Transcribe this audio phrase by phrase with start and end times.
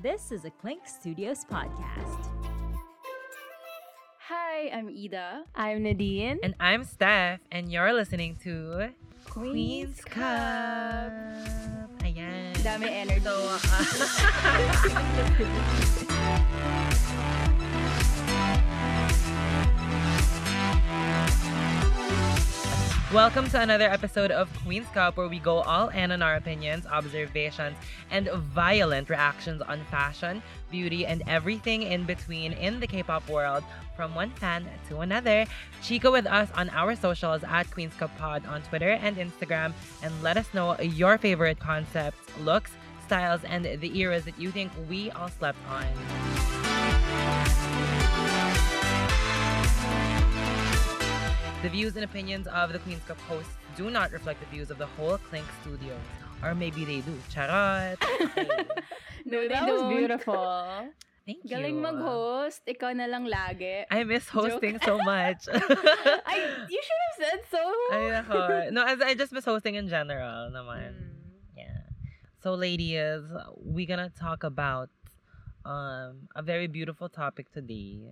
[0.00, 2.30] This is a Clink Studios podcast.
[4.28, 5.42] Hi, I'm Ida.
[5.56, 6.38] I'm Nadine.
[6.40, 8.90] And I'm Steph, and you're listening to
[9.24, 11.10] Queen's Cup.
[12.06, 12.54] Ayan.
[12.62, 13.18] Dami energy.
[13.24, 13.58] So,
[16.84, 16.94] uh,
[23.12, 26.84] Welcome to another episode of Queen's Cup, where we go all in on our opinions,
[26.84, 27.74] observations,
[28.10, 33.64] and violent reactions on fashion, beauty, and everything in between in the K-pop world,
[33.96, 35.46] from one fan to another.
[35.82, 39.72] Chico with us on our socials at Queen's Cup Pod on Twitter and Instagram,
[40.02, 42.72] and let us know your favorite concepts, looks,
[43.06, 46.27] styles, and the eras that you think we all slept on.
[51.62, 54.78] The views and opinions of the Queen's Cup hosts do not reflect the views of
[54.78, 55.98] the whole Clink Studios.
[56.42, 57.14] Or maybe they do.
[57.30, 57.98] Charot!
[59.24, 60.88] No, they that was beautiful.
[61.26, 61.50] Thank you.
[61.50, 62.64] Galing mag-host.
[62.64, 63.84] Ikaw na lang lagi.
[63.90, 65.44] I miss hosting so much.
[65.52, 67.60] I, you should have said so.
[67.92, 68.72] Ay, nako.
[68.72, 70.96] No, as I just miss hosting in general naman.
[70.96, 71.60] Mm.
[71.60, 71.84] Yeah.
[72.40, 73.20] So ladies,
[73.60, 74.88] we're gonna talk about
[75.68, 78.08] um a very beautiful topic today.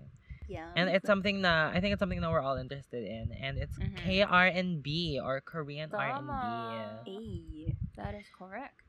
[0.47, 0.71] Yeah.
[0.77, 3.75] And it's something na I think it's something that we're all interested in and it's
[3.79, 3.99] Mhm.
[3.99, 7.03] KRNB or Korean Tama.
[7.07, 7.11] R&B.
[7.11, 7.75] Ay.
[7.97, 8.87] That is correct.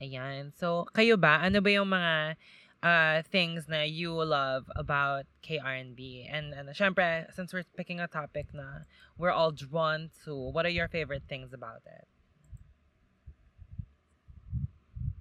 [0.00, 0.54] Ayan.
[0.54, 1.42] So, kayo ba?
[1.42, 2.36] Ano ba yung mga
[2.82, 6.26] uh, things na you love about KRNB?
[6.30, 8.86] And, and syempre, since we're picking a topic na
[9.18, 12.06] we're all drawn to, what are your favorite things about it?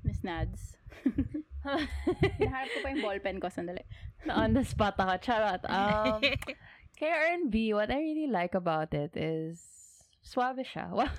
[0.03, 0.73] Miss Nads.
[1.65, 3.47] Nahanap ko pa yung ballpen ko.
[3.47, 3.85] Sandali.
[4.29, 5.15] On the spot ako.
[5.21, 5.61] Charot.
[5.69, 6.21] Um,
[7.01, 9.61] KRNB, what I really like about it is
[10.21, 10.89] suave siya.
[10.95, 11.11] Well,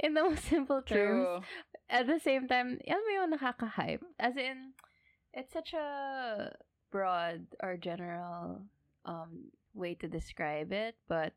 [0.00, 1.44] in the most simple terms.
[1.88, 4.04] At the same time, alam mo yung nakaka-hype.
[4.20, 4.72] As in,
[5.32, 6.52] it's such a
[6.90, 8.64] broad or general
[9.04, 10.96] um, way to describe it.
[11.08, 11.32] But,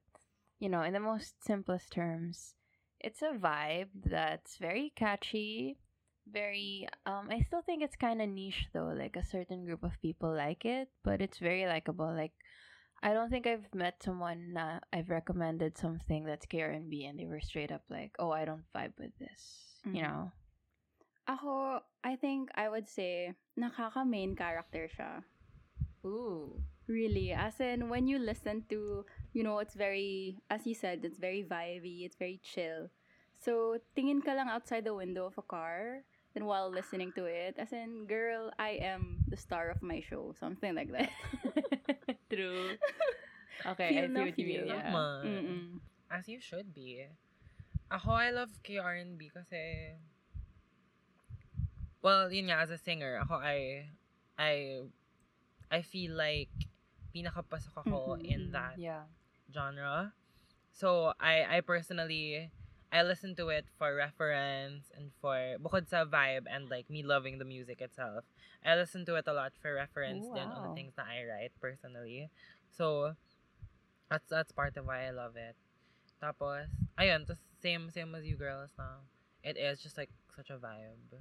[0.59, 2.55] you know, in the most simplest terms,
[2.99, 5.79] it's a vibe that's very catchy.
[6.31, 8.89] Very, um, I still think it's kind of niche though.
[8.97, 12.09] Like a certain group of people like it, but it's very likable.
[12.13, 12.33] Like,
[13.03, 17.41] I don't think I've met someone na I've recommended something that's KRNB and they were
[17.41, 20.09] straight up like, "Oh, I don't vibe with this," you Mhm.
[20.09, 20.31] know.
[21.27, 25.21] Ako, I think I would say, nakaka-main character siya.
[26.05, 26.61] Ooh.
[26.87, 27.33] Really.
[27.33, 31.43] As in, when you listen to, you know, it's very, as you said, it's very
[31.43, 32.89] vibey, it's very chill.
[33.41, 37.55] So, tingin ka lang outside the window of a car, then while listening to it,
[37.57, 40.35] as in, girl, I am the star of my show.
[40.35, 41.09] Something like that.
[42.29, 42.75] True.
[43.65, 44.59] Okay, Feel I see na what you mean.
[44.59, 44.67] feel.
[44.67, 44.91] Yeah.
[44.91, 45.79] Tama.
[46.11, 47.07] As you should be.
[47.89, 49.95] Ako, I love KRNB kasi...
[52.03, 53.89] Well, yun nga, as a singer, ako, I...
[54.37, 54.83] I...
[55.71, 56.51] I feel like
[57.15, 59.07] pinakapasok ako Mhm, in that Yeah.
[59.49, 60.13] genre.
[60.75, 62.51] So, I I personally
[62.95, 67.43] I listen to it for reference and for bukod sa vibe and like me loving
[67.43, 68.23] the music itself.
[68.63, 71.27] I listen to it a lot for reference Oh, then on the things that I
[71.27, 72.31] write personally.
[72.71, 73.19] So,
[74.07, 75.59] that's that's part of why I love it.
[76.23, 79.03] Tapos, ayun, tas same same as you girls now.
[79.43, 81.19] It is just like such a vibe.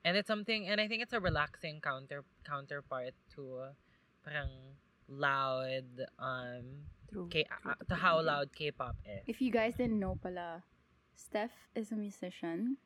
[0.00, 3.76] And it's something and I think it's a relaxing counter counterpart to
[4.24, 5.84] parang loud
[6.16, 7.28] um True.
[7.28, 9.20] K- uh, to how loud K-pop is.
[9.28, 10.64] If you guys didn't know pala,
[11.20, 12.80] Steph is a musician.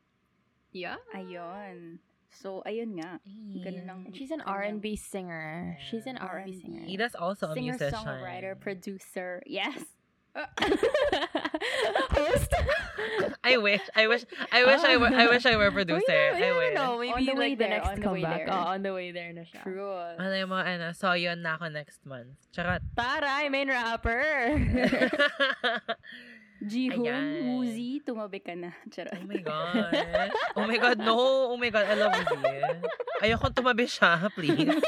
[0.75, 0.99] Yeah.
[1.15, 2.03] Ayun.
[2.35, 3.23] So, ayun nga.
[3.63, 5.79] Ganun ang she's an kanyang R&B singer.
[5.87, 6.59] She's an R&B R&B.
[6.59, 6.83] singer.
[6.83, 7.95] Ida's also a Singer, musician.
[7.95, 9.39] songwriter, producer.
[9.47, 9.79] Yes.
[12.11, 12.51] Host.
[13.39, 16.03] I wish, I wish, I wish I were, I wish I were a producer.
[16.35, 16.75] We I never wish.
[16.75, 16.99] know.
[16.99, 18.45] Maybe On the way like the there, next on the way comeback.
[18.45, 18.51] there.
[18.51, 19.63] Oh, on the way there na siya.
[19.63, 19.95] True.
[20.19, 22.35] Alam mo, ano, so yun na ako next month.
[22.51, 22.83] Charot.
[22.99, 24.59] Taray, main rapper.
[26.65, 27.61] Jihoon, Ayan.
[27.61, 28.73] Woozi, tumabi ka na.
[28.93, 29.13] Charot.
[29.13, 29.93] oh my God.
[30.57, 31.17] Oh my God, no.
[31.53, 32.57] Oh my God, I love Woozi.
[33.21, 34.81] Ayoko tumabi siya, please.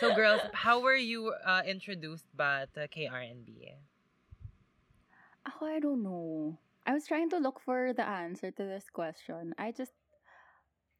[0.00, 3.76] so girls, how were you uh, introduced ba to KRNB?
[5.46, 6.56] Ako, I don't know.
[6.86, 9.54] I was trying to look for the answer to this question.
[9.58, 9.92] I just,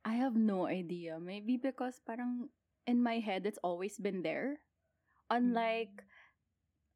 [0.04, 1.18] I have no idea.
[1.18, 2.50] Maybe because parang
[2.86, 4.58] in my head, it's always been there.
[5.30, 6.04] Unlike,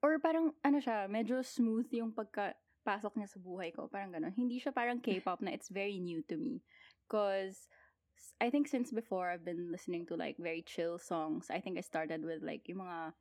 [0.02, 3.88] or parang, ano siya, medyo smooth yung pagka-pasok niya sa buhay ko.
[3.88, 4.34] Parang gano'n.
[4.36, 6.62] Hindi siya parang K-pop na it's very new to me.
[7.06, 7.68] Because,
[8.40, 11.52] I think since before, I've been listening to like very chill songs.
[11.52, 13.12] I think I started with like yung mga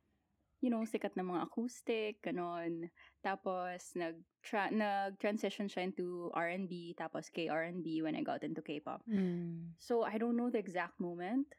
[0.64, 2.88] you know, sikat na mga acoustic, ganon.
[3.20, 9.04] Tapos, nag tra- nag-transition siya into R&B, tapos K-R&B when I got into K-pop.
[9.04, 9.76] Mm.
[9.76, 11.52] So, I don't know the exact moment,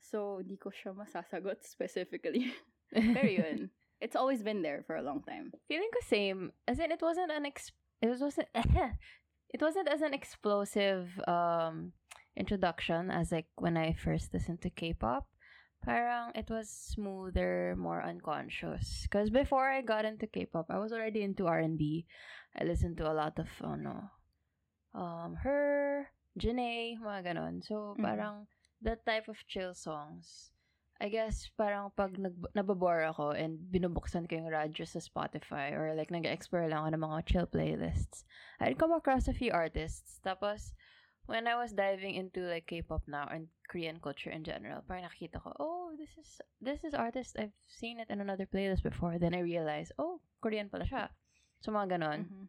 [0.00, 2.50] So, di ko siya masasagot specifically.
[2.90, 3.70] Pero yun,
[4.00, 5.52] it's always been there for a long time.
[5.68, 6.52] Feeling the same.
[6.66, 11.92] As in, it wasn't an ex- it was wasn't it wasn't as an explosive um
[12.36, 15.26] introduction as like when I first listened to K-pop.
[15.84, 19.02] Parang it was smoother, more unconscious.
[19.04, 22.04] Because before I got into K-pop, I was already into R&B.
[22.56, 24.10] I listened to a lot of ano,
[24.94, 27.62] um, her, Jhené, mga ganon.
[27.64, 28.02] So Mhm.
[28.04, 28.46] parang
[28.82, 30.52] that type of chill songs.
[31.00, 35.96] I guess parang pag nag nababore ako and binubuksan ko yung radyo sa Spotify or
[35.96, 38.28] like nag-explore lang ako ng mga chill playlists,
[38.60, 40.20] I'd come across a few artists.
[40.20, 40.76] Tapos,
[41.24, 45.40] when I was diving into like K-pop now and Korean culture in general, parang nakita
[45.40, 47.40] ko, oh, this is this is artist.
[47.40, 49.16] I've seen it in another playlist before.
[49.16, 51.08] Then I realized, oh, Korean pala siya.
[51.64, 52.20] So, mga ganon.
[52.28, 52.46] Mhm.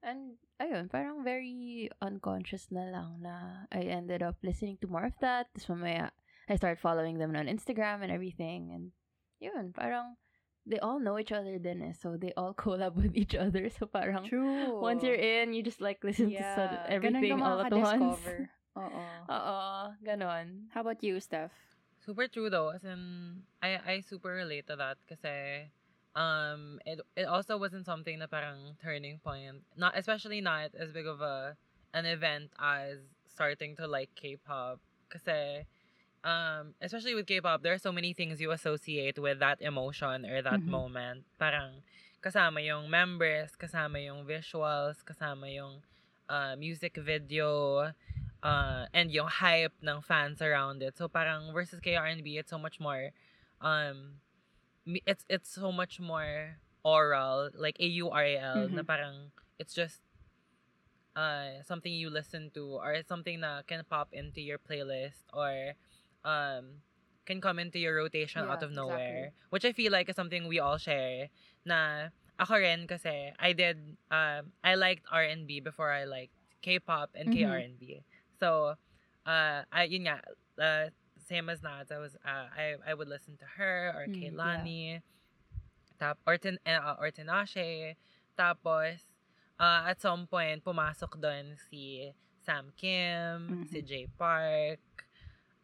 [0.00, 5.18] And, ayun, parang very unconscious na lang na I ended up listening to more of
[5.20, 5.50] that.
[5.52, 6.14] Tapos mamaya,
[6.48, 8.72] I started following them on Instagram and everything.
[8.72, 8.92] And,
[9.40, 10.16] yun, parang,
[10.66, 11.92] they all know each other then eh.
[11.92, 13.68] So, they all collab with each other.
[13.70, 14.80] So, parang, True.
[14.80, 18.20] once you're in, you just like listen to sud- Ganun everything ka all at once.
[18.20, 18.38] makaka-discover.
[18.78, 19.02] Oo.
[19.26, 19.58] Oo,
[20.06, 20.70] ganon.
[20.70, 21.50] How about you, Steph?
[21.98, 22.70] Super true though.
[22.70, 25.66] As in, I I super relate to that kasi
[26.14, 29.66] um it it also wasn't something na parang turning point.
[29.74, 31.58] Not especially not as big of a
[31.92, 34.78] an event as starting to like K-pop
[35.10, 35.66] kasi
[36.24, 40.42] um especially with K-pop there are so many things you associate with that emotion or
[40.42, 40.66] that Mhm.
[40.66, 41.24] moment.
[41.38, 41.82] Parang
[42.22, 45.82] kasama yung members, kasama yung visuals, kasama yung
[46.28, 47.92] uh, music video,
[48.42, 50.96] uh, and yung hype ng fans around it.
[50.98, 53.10] So parang versus kay R&B, it's so much more,
[53.62, 54.20] um,
[55.06, 58.86] it's it's so much more oral, like A-U-R-A-L, na Mhm.
[58.86, 60.00] parang it's just
[61.16, 65.74] uh, something you listen to or something that can pop into your playlist or
[66.28, 66.84] um,
[67.24, 69.32] can come into your rotation out of nowhere.
[69.48, 71.32] Which I feel like is something we all share
[71.64, 77.28] na ako rin kasi I did um I liked R&B before I liked K-pop and
[77.28, 77.32] Mhm.
[77.32, 78.04] K-R&B.
[78.40, 78.76] So
[79.26, 80.20] uh I yun nga
[80.60, 80.86] uh,
[81.28, 85.00] same as Nats I was uh, I I would listen to her or Mm, Kehlani
[85.98, 87.96] tap or tin uh, or Tinashe
[88.38, 89.02] tapos
[89.58, 92.14] uh, at some point pumasok doon si
[92.46, 93.88] Sam Kim, si Mhm.
[93.88, 94.80] Jay Park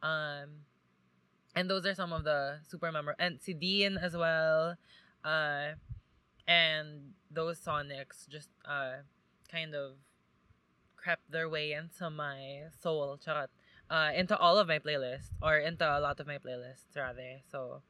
[0.04, 0.68] um
[1.56, 4.76] and those are some of the super memorable and si Dean as well
[5.24, 5.72] uh
[6.46, 9.00] and those sonics just uh
[9.48, 9.96] kind of
[11.00, 13.48] crept their way into my soul charot
[13.88, 17.80] uh into all of my playlists or into a lot of my playlists rather so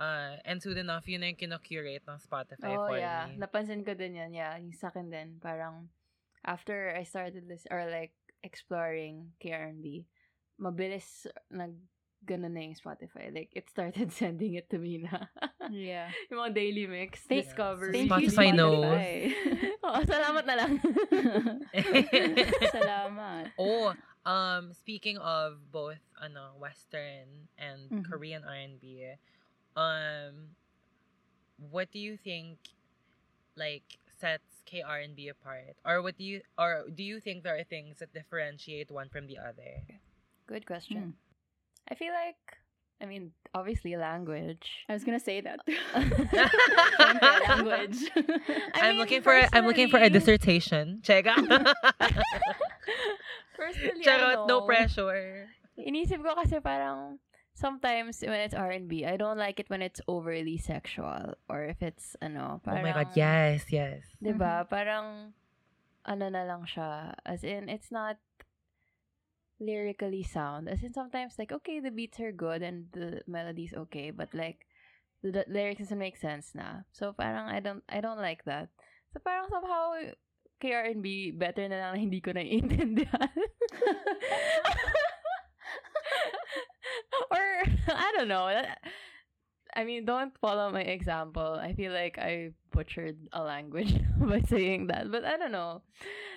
[0.00, 3.28] uh and soon enough yun na yung kinocurate ng Spotify Oh, for yeah.
[3.28, 4.32] me Napansin ko din yan.
[4.32, 5.36] Yeah, yung sa akin din.
[5.44, 5.92] Parang,
[6.40, 10.08] after I started this, or like, exploring KRNB,
[10.60, 11.72] mabilis nag
[12.20, 13.32] ganun na yung Spotify.
[13.32, 15.24] Like, it started sending it to me na.
[15.72, 16.12] Yeah.
[16.28, 18.04] yung mga daily mix, Thank- discovery.
[18.06, 18.84] Thank you, Spotify knows.
[18.84, 19.12] Spotify.
[19.88, 20.72] Oo, salamat na lang.
[22.70, 23.44] Salamat.
[23.58, 23.94] oh
[24.28, 28.04] um speaking of both ano western and Mhm.
[28.04, 29.16] Korean R&B
[29.72, 30.52] um
[31.72, 32.60] what do you think
[33.56, 38.04] like sets K-R&B apart or what do you or do you think there are things
[38.04, 39.88] that differentiate one from the other
[40.50, 40.96] Good question.
[40.98, 41.10] Hmm.
[41.88, 42.58] I feel like,
[43.00, 44.84] I mean, obviously language.
[44.88, 45.60] I was gonna say that.
[47.48, 48.10] Language.
[48.74, 51.24] I I'm looking for I'm looking for a dissertation check
[53.56, 55.46] Personally, Charot, no ano, pressure
[55.78, 57.22] Inisip ko kasi parang
[57.54, 62.16] sometimes when it's R&B, I don't like it when it's overly sexual or if it's
[62.20, 64.66] ano, oh my god yes yes 'Di ba?
[64.68, 65.32] Parang
[66.04, 67.14] ano na lang siya.
[67.24, 68.18] As in it's not
[69.60, 70.68] lyrically sound.
[70.68, 74.66] As in sometimes like okay, the beats are good and the melody's okay, but like
[75.22, 76.88] the, the lyrics doesn't make sense na.
[76.92, 78.68] So parang I don't I don't like that.
[79.12, 80.14] So parang somehow
[80.60, 83.30] KR&B better na lang hindi ko naiintindihan.
[87.30, 87.46] or
[87.88, 88.48] I don't know.
[89.74, 91.58] I mean, don't follow my example.
[91.60, 95.10] I feel like I butchered a language by saying that.
[95.10, 95.82] But I don't know.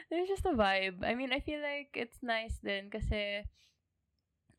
[0.09, 1.01] There's just a vibe.
[1.03, 3.43] I mean, I feel like it's nice then kasi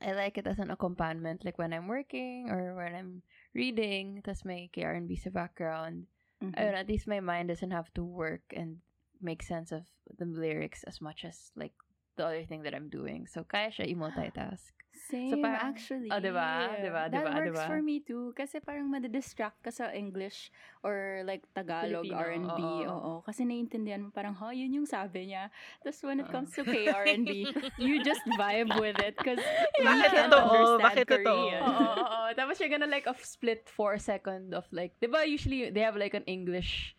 [0.02, 3.22] I like it as an accompaniment like when I'm working or when I'm
[3.54, 6.06] reading tas may KR&B sa background.
[6.42, 6.58] Mhm.
[6.58, 8.82] Ayun, at least my mind doesn't have to work and
[9.22, 9.86] make sense of
[10.18, 11.72] the lyrics as much as like
[12.16, 13.26] the other thing that I'm doing.
[13.26, 14.72] So kaya siya i-multitask.
[14.94, 16.08] Same, parang- actually.
[16.08, 16.70] Oh, diba?
[16.80, 17.10] Diba?
[17.10, 17.34] That Diba?
[17.34, 17.66] works Diba?
[17.66, 18.32] for me too.
[18.32, 20.48] Kasi parang madidistract ka sa English
[20.80, 22.60] or like Tagalog, Filipino, R&B.
[22.62, 22.88] oo.
[22.88, 23.12] Oo.
[23.20, 25.50] Kasi naiintindihan mo parang, ha, yun yung sabi niya.
[25.82, 27.28] Tapos when it comes to K-R&B,
[27.76, 29.42] you just vibe with it because
[29.82, 30.78] you Bakit can't totoo?
[30.78, 31.06] understand Bakit?
[31.10, 31.60] Korean.
[31.60, 32.26] Oo, oo, oo.
[32.32, 35.98] Tapos you're gonna like of split four second of like, di ba usually they have
[35.98, 36.94] like an English,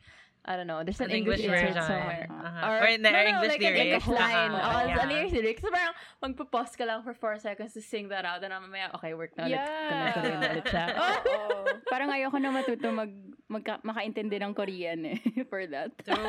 [0.45, 1.81] I don't know, there's an, An English insert version.
[1.81, 2.27] somewhere.
[2.29, 2.69] Uh-huh.
[2.69, 4.05] Or, Or in the no, no, English like an lyrics.
[4.05, 4.51] English line.
[4.53, 4.69] Uh-huh.
[4.69, 5.01] Oh, Yeah.
[5.01, 5.61] a lyrics lyrics.
[5.65, 9.17] So parang magpo-pause ka lang for four seconds to sing that out and mamaya, okay,
[9.17, 9.57] work na ulit.
[9.57, 10.13] Yeah.
[10.13, 10.85] Tuloy na ulit siya.
[11.01, 11.65] Oo.
[11.91, 13.09] Parang ayoko na matuto mag,
[13.49, 15.17] magka, makaintindi ng Korean eh,
[15.49, 15.89] for that.
[16.05, 16.21] True.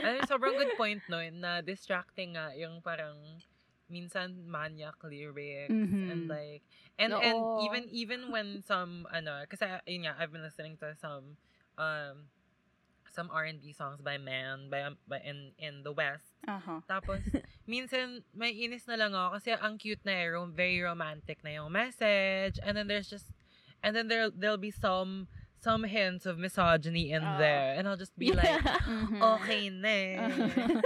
[0.00, 3.18] Ano, sobrang good point nun na distracting nga yung parang
[3.84, 6.08] minsan maniac lyrics Mhm.
[6.08, 6.64] and like
[6.96, 7.60] and and Oo.
[7.68, 11.36] even even when some ano kasi yun nga I've been listening to some
[11.76, 12.32] um
[13.14, 16.82] some R&B songs by man by, by in in the West Aha.
[16.90, 17.22] tapos
[17.70, 21.62] minsan may inis na lang ako kasi ang cute na eh, rom- very romantic na
[21.62, 23.30] yung message and then there's just
[23.86, 25.30] and then there there'll be some
[25.64, 27.38] some hints of misogyny in Oo.
[27.40, 28.50] there and I'll just be like
[28.84, 29.16] Mhm.
[29.40, 30.16] okay na eh.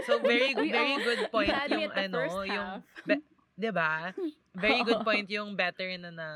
[0.06, 2.70] So very very good point yung ano, yung
[3.02, 3.26] be-
[3.58, 4.14] 'di ba?
[4.58, 6.28] Very good point yung better na na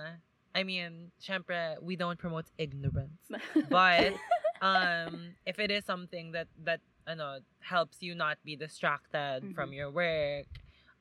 [0.54, 3.18] I mean, syempre we don't promote ignorance.
[3.66, 4.14] But
[4.62, 9.76] um if it is something that that ano helps you not be distracted from Mhm.
[9.76, 10.47] your work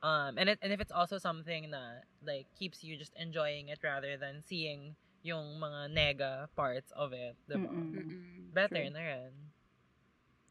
[0.02, 3.78] um and it, and if it's also something that like keeps you just enjoying it
[3.86, 7.70] rather than seeing yung mga nega parts of it, 'di ba?
[7.70, 7.94] Mm-mm.
[7.94, 8.50] Mm-mm.
[8.50, 8.98] Better True.
[8.98, 9.34] na rin.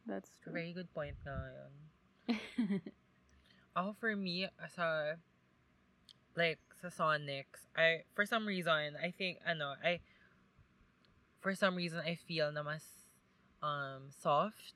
[0.06, 0.54] That's true.
[0.54, 1.74] Very good point nga yun.
[3.76, 5.18] Ako for me, sa
[6.38, 9.98] like sa Sonics, I for some reason, I think ano, I
[11.40, 12.99] for some reason I feel na mas
[13.62, 14.74] um soft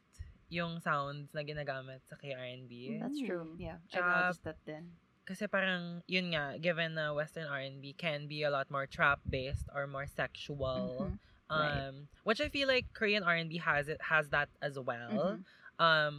[0.53, 3.01] yung sounds na ginagamit sa KR&B.
[3.01, 3.57] That's true.
[3.57, 3.59] Mm.
[3.59, 3.79] Yeah.
[3.91, 4.93] Tsaka- I noticed that then.
[5.25, 9.89] Kasi parang, yun nga, given na Western R&B can be a lot more trap-based or
[9.89, 11.01] more sexual.
[11.01, 11.17] Mhm.
[11.49, 11.81] Right.
[11.89, 15.11] Um, which I feel like Korean R&B has it has that as well.
[15.11, 15.37] Mhm.
[15.81, 16.15] Um,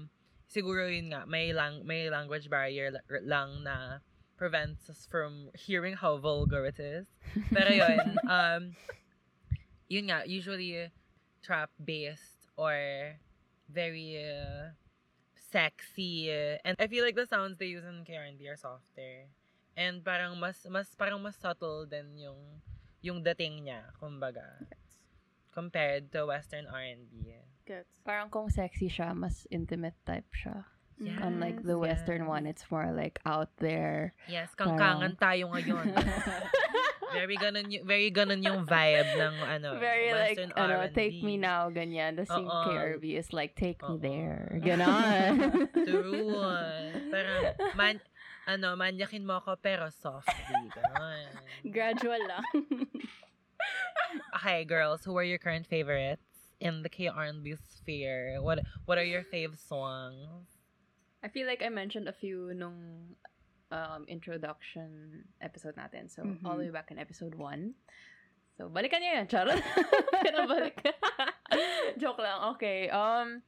[0.49, 4.01] siguro yun nga, may, lang, may language barrier la- lang na
[4.41, 7.05] prevents us from hearing how vulgar it is.
[7.53, 8.73] Pero yun, um,
[9.87, 10.89] yun nga, usually
[11.45, 13.19] trap-based or
[13.69, 14.75] very uh,
[15.51, 16.31] sexy.
[16.31, 19.31] uh, and I feel like the sounds they use in K&B are softer.
[19.75, 22.39] And parang mas, mas, parang mas subtle din yung,
[23.01, 24.67] yung dating niya, kumbaga.
[25.53, 27.35] Compared to Western R&B.
[27.65, 27.89] Gets.
[28.05, 30.67] Parang kung sexy siya, mas intimate type siya.
[30.95, 32.29] Yes, Unlike the Western yes.
[32.29, 34.15] one, it's more like out there.
[34.31, 35.91] Yes, kangkangan tayo ngayon.
[37.15, 40.93] very ganun yung, very ganun yung vibe ng ano, Very like, Western ano, R&B.
[40.93, 42.19] take me now, ganyan.
[42.19, 42.67] The same Oo.
[42.67, 44.03] KRV is like, take me Oo.
[44.03, 44.51] there.
[44.67, 45.71] Ganon.
[45.71, 46.35] True.
[47.09, 47.41] Parang,
[47.79, 47.95] man,
[48.45, 50.67] ano, manyakin mo ako pero softly.
[50.75, 51.25] Ganon.
[51.71, 52.45] Gradual lang.
[54.35, 58.37] Okay, girls, who are your current favorites in the K-R&B sphere?
[58.39, 60.47] What What are your fave songs?
[61.23, 63.17] I feel like I mentioned a few nung
[63.71, 66.09] um, introduction episode natin.
[66.09, 66.45] So, Mhm.
[66.45, 67.73] all the way back in episode 1.
[68.57, 69.59] So, balikan niyo yan, charot.
[70.23, 70.79] Pinabalik.
[72.01, 72.55] Joke lang.
[72.55, 72.87] Okay.
[72.89, 73.43] Um,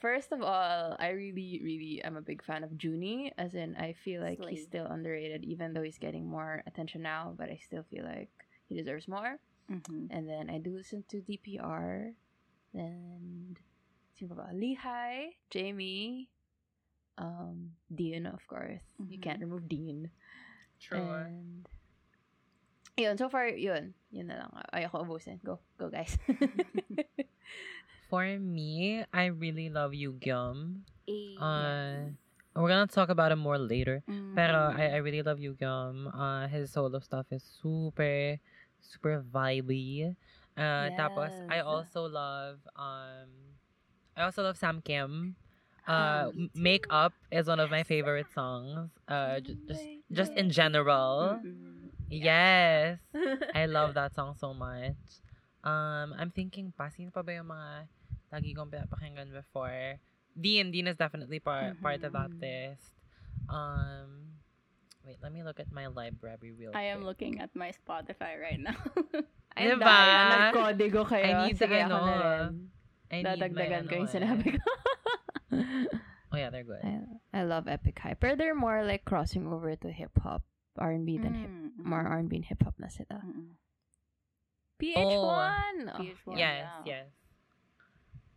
[0.00, 3.32] first of all, I really, really am a big fan of Junny.
[3.36, 7.34] As in, I feel like he's still underrated, even though he's getting more attention now.
[7.36, 8.32] But I still feel like
[8.64, 9.36] he deserves more.
[9.68, 10.08] Mhm.
[10.10, 12.16] And then I do listen to DPR.
[12.72, 13.58] And
[14.20, 14.50] ba?
[14.52, 16.28] Lehigh, Jamie,
[17.20, 18.82] um, Dean, of course.
[18.96, 19.22] You Mhm.
[19.22, 20.08] can't remove Dean.
[20.80, 21.04] True.
[21.04, 21.68] And
[22.96, 23.92] yun, so far, yun.
[24.10, 24.50] Yun na lang.
[24.72, 25.38] Ayoko ubusin.
[25.44, 25.60] Go.
[25.78, 26.16] Go, guys.
[28.10, 30.82] For me, I really love Yugyeom.
[31.06, 32.10] Eh, Uh,
[32.58, 34.02] we're gonna talk about him more later.
[34.08, 34.34] mhm.
[34.34, 36.10] Pero I, I really love Yugyeom.
[36.10, 38.36] Uh, his solo stuff is super,
[38.82, 40.16] super vibey.
[40.58, 43.30] Uh, Tapos, I also love, um,
[44.18, 45.36] I also love Sam Kim.
[45.90, 48.94] Uh, M- Make Up is one of my favorite songs.
[49.10, 49.82] Uh, j- just,
[50.12, 51.42] just in general.
[51.42, 51.90] Mhm.
[52.06, 53.02] Yes.
[53.58, 54.94] I love that song so much.
[55.66, 57.90] Um, I'm thinking pa, sino pa ba yung mga
[58.30, 59.98] lagi kong pinapakinggan before?
[60.38, 62.38] Dean, Dean is definitely part part of that Mhm.
[62.38, 62.94] list.
[63.50, 64.38] Um,
[65.02, 66.78] wait, let me look at my library real quick.
[66.78, 68.78] I am looking at my Spotify right now.
[69.58, 69.98] Ayun Diba?
[70.30, 71.26] nagkodigo kayo.
[71.26, 72.14] I need Sige, ano, ako.
[73.10, 74.56] I need Dadagdagan my, ko yung ano, sinabi eh.
[74.56, 74.70] ko.
[76.32, 76.78] Oh yeah, they're good.
[76.84, 78.14] I, I love Epik High.
[78.20, 80.42] They're more like crossing over to hip-hop.
[80.78, 81.50] R&B than hip.
[81.50, 82.06] Mm, More.
[82.06, 83.18] R&B and hip-hop na sila.
[83.18, 83.58] Mhm.
[84.80, 85.90] PH1!
[85.92, 86.38] Oh, PH1.
[86.38, 86.82] yes, yeah.
[86.86, 87.06] yes.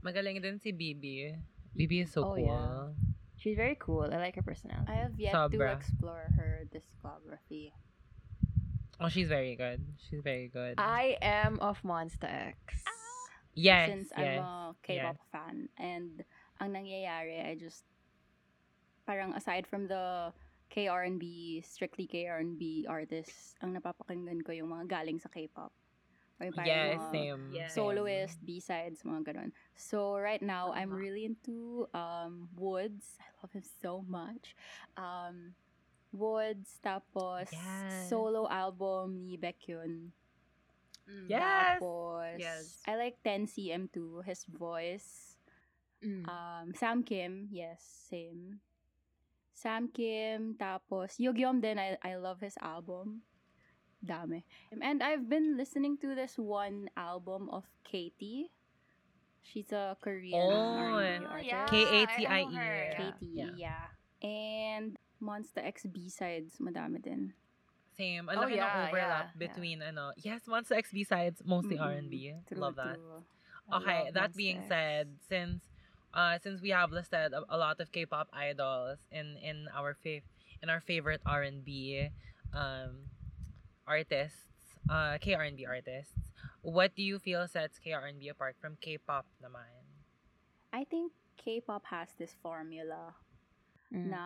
[0.04, 1.38] Magaling din si Bibi.
[1.78, 2.44] Bibi is so Oh, cool.
[2.50, 2.92] yeah.
[3.38, 4.10] She's very cool.
[4.12, 4.90] I like her personality.
[4.92, 7.72] I have yet to explore her discography.
[9.00, 9.86] Oh, she's very good.
[10.10, 10.76] She's very good.
[10.78, 12.26] I am of Monsta
[12.58, 12.84] X.
[13.54, 14.40] yes, since yes.
[14.40, 15.70] I'm a K-pop fan.
[15.78, 16.24] And
[16.64, 17.84] ang nangyayari, I just,
[19.04, 20.32] parang aside from the
[20.72, 25.70] K-R&B, strictly K-R&B artists, ang napapakinggan ko yung mga galing sa K-pop.
[26.40, 27.42] Or yung parang Yes, mga same.
[27.54, 27.68] Yeah.
[27.70, 27.76] same.
[27.78, 29.52] soloist, B-sides, mga ganun.
[29.76, 31.04] So right now, I'm Uh-huh.
[31.04, 33.20] really into um, Woods.
[33.22, 34.56] I love him so much.
[34.98, 35.54] Um,
[36.10, 38.10] Woods, tapos Yes.
[38.10, 40.10] solo album ni Baekhyun.
[41.06, 41.28] Mm.
[41.30, 41.78] Yes.
[41.78, 42.66] Tapos, Yes.
[42.88, 45.33] I like 10cm too, his voice.
[46.04, 46.28] Mm.
[46.28, 47.80] Um, Sam Kim, yes,
[48.10, 48.60] same.
[49.56, 53.22] Sam Kim, tapos Yugyeom din, I, I love his album.
[54.04, 54.44] Dame.
[54.84, 58.52] And I've been listening to this one album of Katie.
[59.40, 61.48] She's a Korean Oh, R&B artist.
[61.48, 61.66] yeah.
[61.68, 62.28] K-A-T-I-E.
[62.28, 62.96] I know.
[63.00, 63.56] Katie, Yeah.
[63.56, 63.86] yeah.
[64.20, 67.32] And Monsta X B-sides, madami din.
[67.96, 68.28] Same.
[68.28, 72.04] Ang Oh, laki ng yeah, overlap yeah, between, ano, yes, Monsta X B-sides, mostly Mm-mm.
[72.04, 72.36] R&B.
[72.52, 73.00] True, Love that.
[73.00, 73.24] true.
[73.72, 74.68] Okay, love that Monsta being X.
[74.68, 75.64] said, since
[76.14, 80.26] uh since we have listed a, a lot of K-pop idols in in our fav-
[80.62, 82.10] in our favorite R&B
[82.54, 83.10] um
[83.88, 86.14] artists, uh K-R&B artists,
[86.62, 89.68] what do you feel sets K-R&B apart from K-pop naman?
[90.72, 93.16] I think K-pop has this formula
[93.94, 94.10] Mm.
[94.10, 94.26] na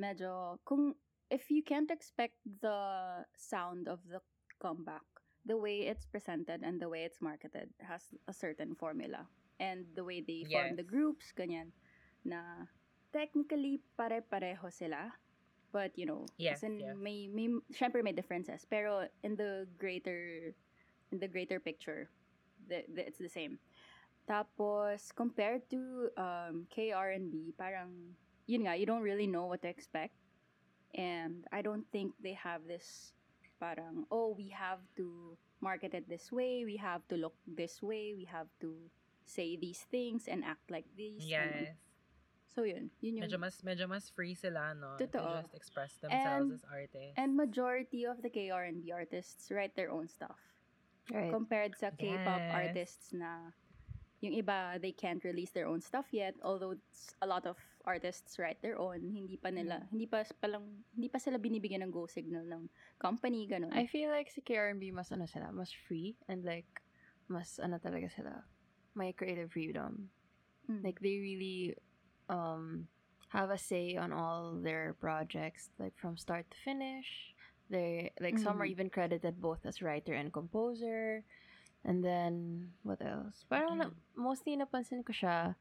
[0.00, 0.96] medyo kung
[1.28, 4.16] if you can't expect the sound of the
[4.56, 5.04] comeback
[5.44, 9.28] the way it's presented and the way it's marketed has a certain formula
[9.62, 11.70] and the way they form the groups ganyan
[12.26, 12.66] na
[13.14, 15.14] technically pare-pareho sila
[15.70, 16.98] but you know Yes, in yes.
[16.98, 20.50] may may syempre may differences pero in the greater
[21.14, 22.10] in the greater picture
[22.66, 23.62] the, the, it's the same
[24.26, 28.14] tapos compared to um K-R&B parang
[28.46, 30.14] yun nga, you don't really know what to expect.
[30.94, 33.14] And I don't think they have this
[33.60, 38.12] parang, oh, we have to market it this way, we have to look this way,
[38.16, 38.90] we have to
[39.24, 41.22] say these things and act like this.
[41.24, 41.72] ganun.
[41.72, 41.78] Yes.
[42.52, 43.24] So yun, yun yung...
[43.24, 45.24] Medyo mas medyo mas free sila no Totoo.
[45.24, 47.16] to just express themselves And- as artists.
[47.16, 50.36] And majority of the K-R&B artists write their own stuff.
[51.08, 51.32] Right.
[51.32, 52.52] Compared sa K-pop Yes.
[52.52, 53.50] artists na
[54.22, 56.36] yung iba, they can't release their own stuff yet.
[56.44, 56.78] Although
[57.18, 61.18] a lot of artists write their own, hindi pa nila, hindi pa palang, hindi pa
[61.18, 62.70] sila binibigyan ng go signal ng
[63.02, 63.74] company, ganun.
[63.74, 66.68] I feel like si KRB mas ano sila, mas free and like
[67.26, 68.46] mas ano talaga sila,
[68.94, 70.10] may creative freedom.
[70.70, 70.84] Mm.
[70.84, 71.76] Like they really
[72.28, 72.86] um
[73.32, 77.32] have a say on all their projects like from start to finish.
[77.72, 78.74] They like some are Mhm.
[78.76, 81.24] even credited both as writer and composer.
[81.84, 83.42] And then what else?
[83.50, 85.56] Parang na, mostly napansin ko siya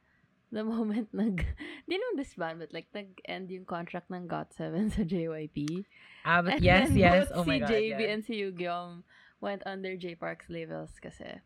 [0.51, 1.39] the moment nag
[1.87, 5.87] di naman disband but like nag-end yung contract ng GOT7 sa JYP.
[6.27, 7.31] Ah, but And yes, yes.
[7.33, 7.71] Oh my si god.
[7.71, 8.11] JB yes.
[8.11, 9.01] and si Yugyeom
[9.39, 11.39] went under Jay Park's labels kasi.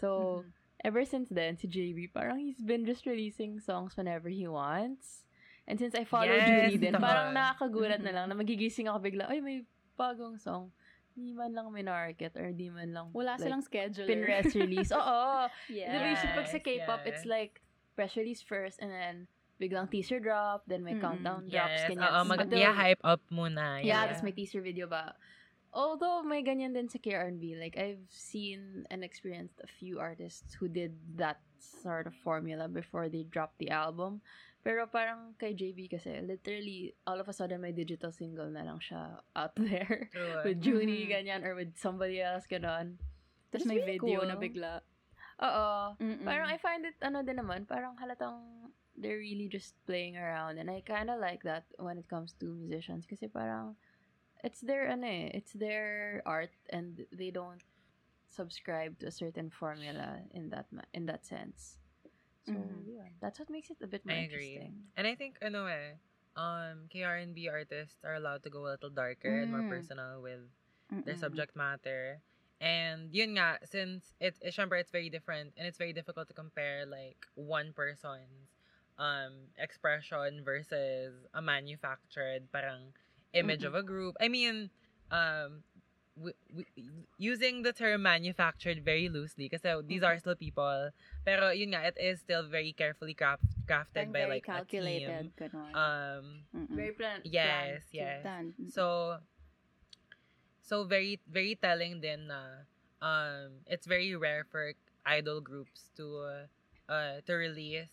[0.00, 0.55] So, Mhm.
[0.86, 5.26] Ever since then, si JB, parang he's been just releasing songs whenever he wants.
[5.66, 9.26] And since I follow Yes, Julie din, parang nakakagulat na lang na magigising ako bigla,
[9.26, 9.66] ay, may
[9.98, 10.70] bagong song.
[11.10, 14.06] Di man lang minarket or di man lang Wala like, silang schedule.
[14.06, 14.94] pin-rest release.
[15.00, 15.50] Oo.
[15.66, 15.90] yeah.
[15.90, 17.34] Di ba usually pag sa Yes, K-pop, it's yes.
[17.34, 17.52] like
[17.98, 21.02] press release first and then biglang teaser drop, then may Mm-mm.
[21.02, 22.04] countdown drops, Yes, ganyan.
[22.14, 23.80] oo, mag, Until- hype up muna.
[23.82, 25.16] Yeah, Yeah, tapos may teaser video ba.
[25.76, 30.72] Although may ganyan din sa KRB, like I've seen and experienced a few artists who
[30.72, 34.24] did that sort of formula before they dropped the album.
[34.64, 38.80] Pero parang kay JB kasi, literally, all of a sudden may digital single na lang
[38.80, 40.08] siya out there.
[40.10, 40.42] True.
[40.48, 41.12] with Junie, Mhm.
[41.12, 42.96] ganyan, or with somebody else, ganon.
[43.52, 44.32] Tapos may really video cool.
[44.32, 44.72] na bigla.
[45.44, 45.92] Oo.
[46.00, 46.24] Mm-mm.
[46.24, 48.40] Parang I find it, ano din naman, parang halatang
[48.96, 50.56] they're really just playing around.
[50.56, 53.04] And I kind of like that when it comes to musicians.
[53.04, 53.76] Kasi parang,
[54.46, 57.62] it's their, ano eh, it's their art and they don't
[58.30, 61.78] subscribe to a certain formula in that ma- in that sense.
[62.46, 62.86] So, Mhm.
[62.86, 64.54] yeah, that's what makes it a bit more I agree.
[64.54, 64.92] interesting.
[64.96, 65.98] And I think, ano eh,
[66.38, 69.70] um, K-R&B artists are allowed to go a little darker and more Mm.
[69.70, 70.46] personal with
[71.04, 71.18] their Mm-mm.
[71.18, 72.22] subject matter.
[72.60, 76.34] And yun nga, since it, it syempre it's very different and it's very difficult to
[76.34, 78.48] compare like one person's
[78.96, 82.96] um expression versus a manufactured parang
[83.36, 84.16] image of a group.
[84.20, 84.70] I mean,
[85.12, 85.62] um
[86.16, 90.88] w- w- using the term manufactured very loosely kasi these are still people
[91.28, 94.52] pero yun nga it is still very carefully craft, crafted Parang by very like a
[94.64, 95.28] calculated.
[95.36, 95.36] team.
[95.36, 95.70] Ganun.
[95.76, 96.24] Um
[96.56, 96.72] Mm-mm.
[96.72, 97.20] Very plan.
[97.22, 97.92] yes, planned.
[97.92, 98.18] yes.
[98.24, 98.48] Done.
[98.72, 98.84] So,
[100.64, 102.64] so very very telling din na
[103.04, 104.72] um it's very rare for
[105.06, 106.24] idol groups to
[106.88, 107.92] uh to release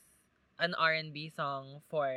[0.61, 2.07] an R&B song for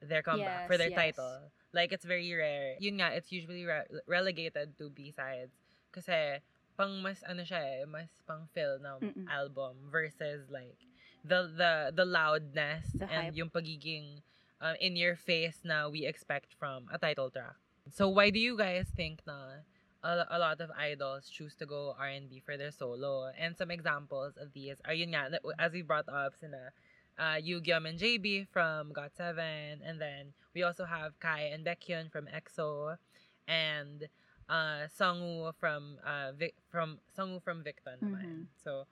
[0.00, 1.16] their comeback for their yes.
[1.16, 1.48] title.
[1.74, 2.78] Like it's very rare.
[2.78, 5.50] Yun nga, it's usually re- relegated to B-sides
[5.90, 6.38] kasi
[6.78, 9.26] pang mas ano siya eh, mas pang fill na Mm-mm.
[9.26, 10.78] album versus like
[11.26, 13.36] the the the loudness The and hype.
[13.38, 14.22] yung pagiging
[14.62, 17.58] um, in your face na we expect from a title track.
[17.90, 19.62] So why do you guys think na
[20.02, 23.30] a, a lot of idols choose to go R&B for their solo?
[23.38, 26.72] And some examples of these are yun nga, as we brought up, sina
[27.18, 32.26] uh, Yugyeom and JB from GOT7, and then we also have Kai and Baekhyun from
[32.26, 32.96] EXO,
[33.48, 34.08] and
[34.48, 38.00] uh, Seungwoo from uh, Vic- from Seungwoo from Victon.
[38.02, 38.46] naman.
[38.62, 38.84] So,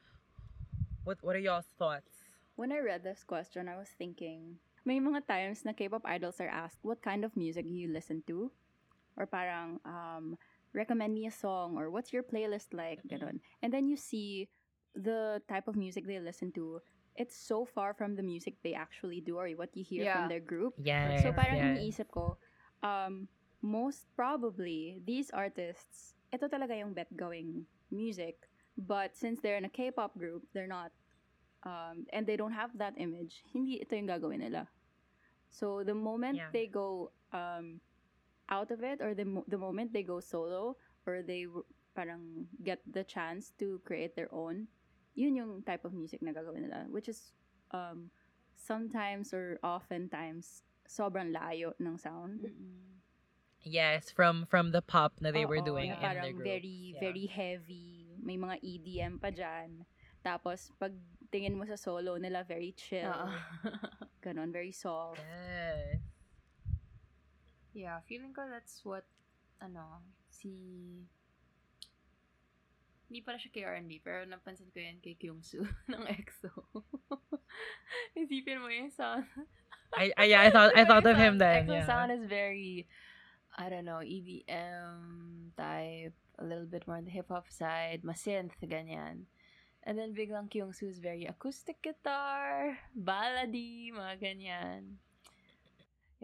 [1.05, 2.23] what what are y'all's thoughts?
[2.57, 6.53] When I read this question, I was thinking, may mga times na K-pop idols are
[6.53, 8.53] asked, what kind of music do you listen to?
[9.17, 10.37] Or parang, um,
[10.77, 13.41] recommend me a song, or what's your playlist like, ganon.
[13.63, 14.49] And then you see
[14.95, 16.81] the type of music they listen to,
[17.17, 20.17] it's so far from the music they actually do or what you hear Yeah.
[20.17, 20.75] from their group.
[20.81, 21.23] Yes.
[21.23, 21.77] So parang yes.
[21.77, 22.39] iniisip ko,
[22.83, 23.29] um,
[23.63, 28.49] most probably, these artists, ito talaga yung bet going music.
[28.77, 30.91] But since they're in a K-pop group, they're not,
[31.63, 34.67] um, and they don't have that image, hindi ito yung gagawin nila.
[35.53, 36.51] So the moment Yeah.
[36.51, 37.85] they go um,
[38.49, 41.45] out of it, or the, mo- the moment they go solo, or they
[41.95, 44.67] parang get the chance to create their own,
[45.15, 46.87] yun yung type of music na gagawin nila.
[46.89, 47.33] Which is
[47.71, 48.11] um,
[48.57, 52.49] sometimes or oftentimes sobrang layo ng sound.
[53.63, 56.47] Yes, from from the pop na they were Oo, doing na in their group.
[56.47, 57.01] very, Yeah.
[57.01, 58.11] very heavy.
[58.19, 59.87] May mga EDM pa dyan.
[60.23, 60.95] Tapos, pag
[61.31, 63.07] tingin mo sa solo nila, very chill.
[63.07, 63.31] Oo.
[64.23, 65.19] Ganon, very soft.
[65.19, 65.99] Yes.
[67.75, 69.03] yeah, feeling ko that's what,
[69.59, 70.53] ano, si...
[73.13, 75.61] Hindi pala siya kay R&B, pero napansin ko yan kay Kyungsu
[75.93, 76.49] ng EXO.
[78.17, 79.29] Isipin mo yung sound.
[79.93, 81.69] I, I yeah, I thought I thought of him then.
[81.69, 81.85] EXO Yeah.
[81.85, 82.89] sound is very,
[83.53, 84.97] I don't know, EDM
[85.61, 89.29] type, a little bit more on the hip-hop side, masynth, ganyan.
[89.85, 94.97] And then biglang Kyungsu is very acoustic guitar, ballady, mga ganyan.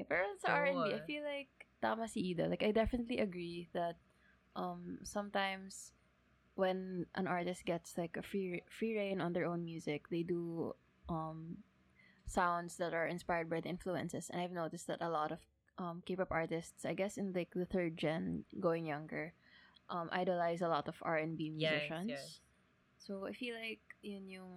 [0.00, 1.52] Yeah, pero sa R&B, I feel like
[1.84, 2.48] tama si Ida.
[2.48, 4.00] Like, I definitely agree that
[4.56, 5.92] um sometimes
[6.58, 10.74] when an artist gets like a free free reign on their own music, they do
[11.08, 11.62] um
[12.26, 14.28] sounds that are inspired by the influences.
[14.30, 15.38] And I've noticed that a lot of
[15.78, 19.32] um K-pop artists, I guess in like the third gen going younger,
[19.88, 22.10] um idolize a lot of R&B Yes, musicians.
[22.10, 22.40] yes.
[22.98, 24.52] So I feel like yun yung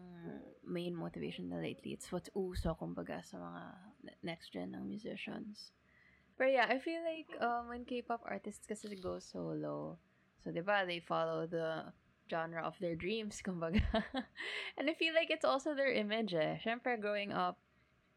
[0.65, 1.93] main motivation na lately.
[1.93, 3.63] It's what's uso kumbaga sa mga
[4.09, 5.71] ne- next gen ng musicians.
[6.41, 10.01] But yeah, I feel like um, when K-pop artists kasi go solo,
[10.43, 11.93] so they follow the
[12.29, 13.81] genre of their dreams, kumbaga.
[14.77, 16.57] and I feel like it's also their image eh.
[16.63, 17.57] Siyempre, growing up,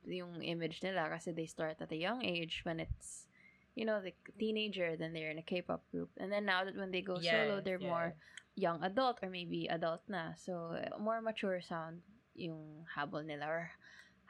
[0.06, 3.26] yung image nila kasi they start at a young age when it's,
[3.74, 6.10] you know, the teenager, then they're in a K-pop group.
[6.18, 8.14] And then now that when they go solo, they're more
[8.54, 10.34] young adult or maybe adult na.
[10.36, 12.02] So, more mature sound
[12.36, 13.70] yung habol nila or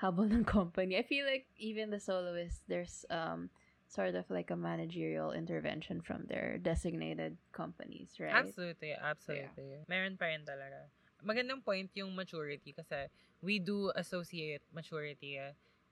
[0.00, 0.96] habol ng company.
[0.96, 3.50] I feel like even the soloists, there's um
[3.94, 8.34] sort of like a managerial intervention from their designated companies, right?
[8.34, 9.86] Absolutely, absolutely.
[9.86, 10.90] Meron pa rin talaga.
[11.22, 13.06] Magandang point yung maturity kasi
[13.38, 15.38] we do associate maturity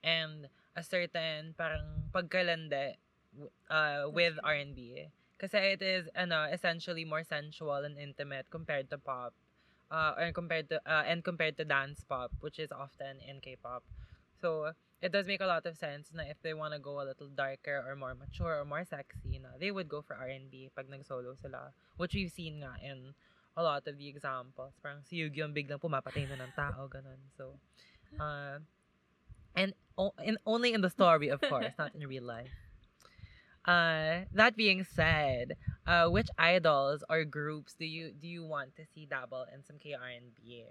[0.03, 2.99] and a certain parang pagkalande
[3.71, 4.35] uh, with.
[4.43, 5.07] R&B.
[5.39, 9.33] Kasi it is ano, essentially more sensual and intimate compared to pop.
[9.93, 13.85] Uh, or compared to uh, and compared to dance pop, which is often in K-pop.
[14.41, 17.05] So it does make a lot of sense na if they want to go a
[17.05, 20.89] little darker or more mature or more sexy, na they would go for R&B pag
[20.89, 21.75] nag-solo sila.
[21.99, 23.13] Which we've seen nga in
[23.59, 24.79] a lot of the examples.
[24.81, 27.19] Parang si Yugi biglang pumapatay na ng tao, ganun.
[27.37, 27.59] So,
[28.23, 28.63] uh,
[29.59, 32.55] and o- in, only in the story, of course, not in real life.
[33.67, 35.55] Uh, that being said,
[35.87, 39.79] uh, which idols or groups do you do you want to see dabble in some
[39.79, 40.65] K R&B?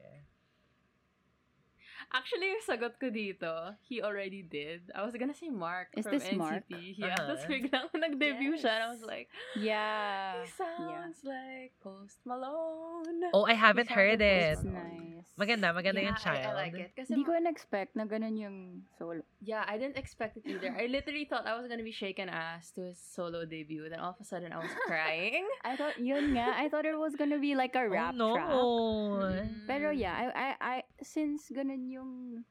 [2.10, 4.90] Actually, yung sagot ko dito, he already did.
[4.92, 6.66] I was gonna say Mark Is from this Mark?
[6.66, 6.98] NCT.
[6.98, 7.38] Yeah, Uh-huh.
[7.38, 9.08] tapos biglang nag-debut siya and I was Yes.
[9.08, 10.42] like, Yeah.
[10.42, 13.30] he sounds like Post Malone.
[13.32, 14.58] Oh, I haven't He heard it.
[14.58, 15.26] It's nice.
[15.38, 16.44] Maganda, maganda yeah, yung child.
[16.44, 16.92] I, I like it.
[16.94, 18.58] Kasi Hindi ko na-expect na ganun yung
[18.98, 19.24] solo.
[19.42, 20.70] Yeah, I didn't expect it either.
[20.70, 23.90] I literally thought I was gonna be shaken ass to his solo debut.
[23.90, 25.50] Then all of a sudden I was crying.
[25.66, 28.30] I thought, yun nga, I thought it was gonna be like a rap oh, no.
[28.38, 28.54] track.
[28.54, 29.66] Mm.
[29.66, 32.46] Pero yeah, I, I, I, since ganun yung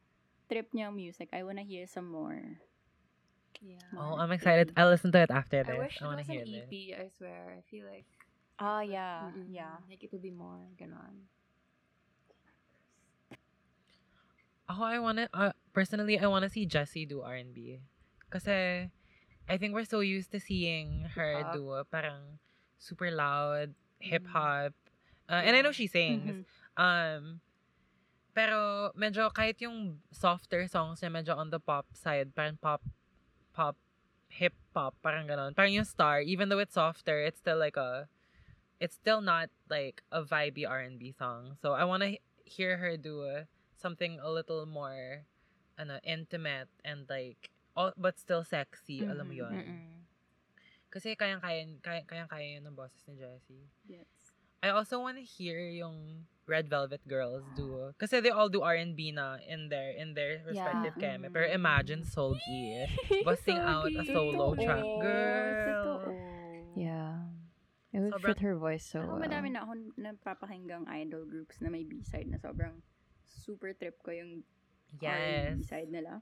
[0.50, 2.58] trip niya music, I wanna hear some more.
[3.62, 3.78] Yeah.
[3.94, 4.72] Oh, I'm excited.
[4.74, 5.70] I'll listen to it after this.
[5.70, 5.84] I this.
[5.86, 6.66] wish it I want was to hear an this.
[6.66, 7.54] EP, I swear.
[7.54, 8.08] I feel like
[8.60, 9.48] Ah, yeah, Mm-mm.
[9.48, 9.78] yeah.
[9.88, 11.24] Like it would be more ganon.
[14.70, 17.82] Ako, I wanna, uh, personally, I wanna see Jessi do R&B.
[18.30, 18.86] Kasi,
[19.50, 21.54] I think we're so used to seeing her Hip-hop.
[21.58, 22.38] do parang
[22.78, 24.30] super loud, hip Mm.
[24.30, 24.72] hop.
[25.26, 26.46] Uh, and I know she sings.
[26.46, 26.46] Mhm.
[26.78, 27.22] Um,
[28.30, 32.78] pero medyo kahit yung softer songs niya medyo on the pop side, parang pop,
[33.50, 33.74] pop,
[34.30, 35.50] hip hop, parang ganon.
[35.50, 38.06] Parang yung star, even though it's softer, it's still like a,
[38.78, 41.58] it's still not like a vibey R&B song.
[41.58, 42.14] So I want to
[42.46, 43.50] hear her do a,
[43.80, 45.24] something a little more,
[45.76, 49.52] ano, intimate and like, all, but still sexy, alam mo yun.
[49.52, 49.80] Mm-mm.
[50.90, 53.64] Kasi kayang-kaya, kaya, kayang-kaya yun ng boses ni Jessie.
[53.88, 54.10] Yes.
[54.60, 57.94] I also want to hear yung Red Velvet Girls do.
[57.96, 61.16] Kasi they all do R&B na in their in their respective Yeah.
[61.16, 61.30] keme.
[61.32, 62.84] Pero imagine Sogi
[63.24, 64.60] busting out a solo Totoo.
[64.60, 64.84] track.
[65.00, 65.80] Girl.
[65.80, 66.12] Totoo.
[66.76, 67.14] Yeah.
[67.94, 69.22] It would Sobrang- fit her voice so Ako well.
[69.24, 72.82] madami na ako napapakinggang idol groups na may B-side na sobrang
[73.30, 74.42] super trip ko yung
[74.98, 75.54] Yes.
[75.54, 76.18] R&B side nila.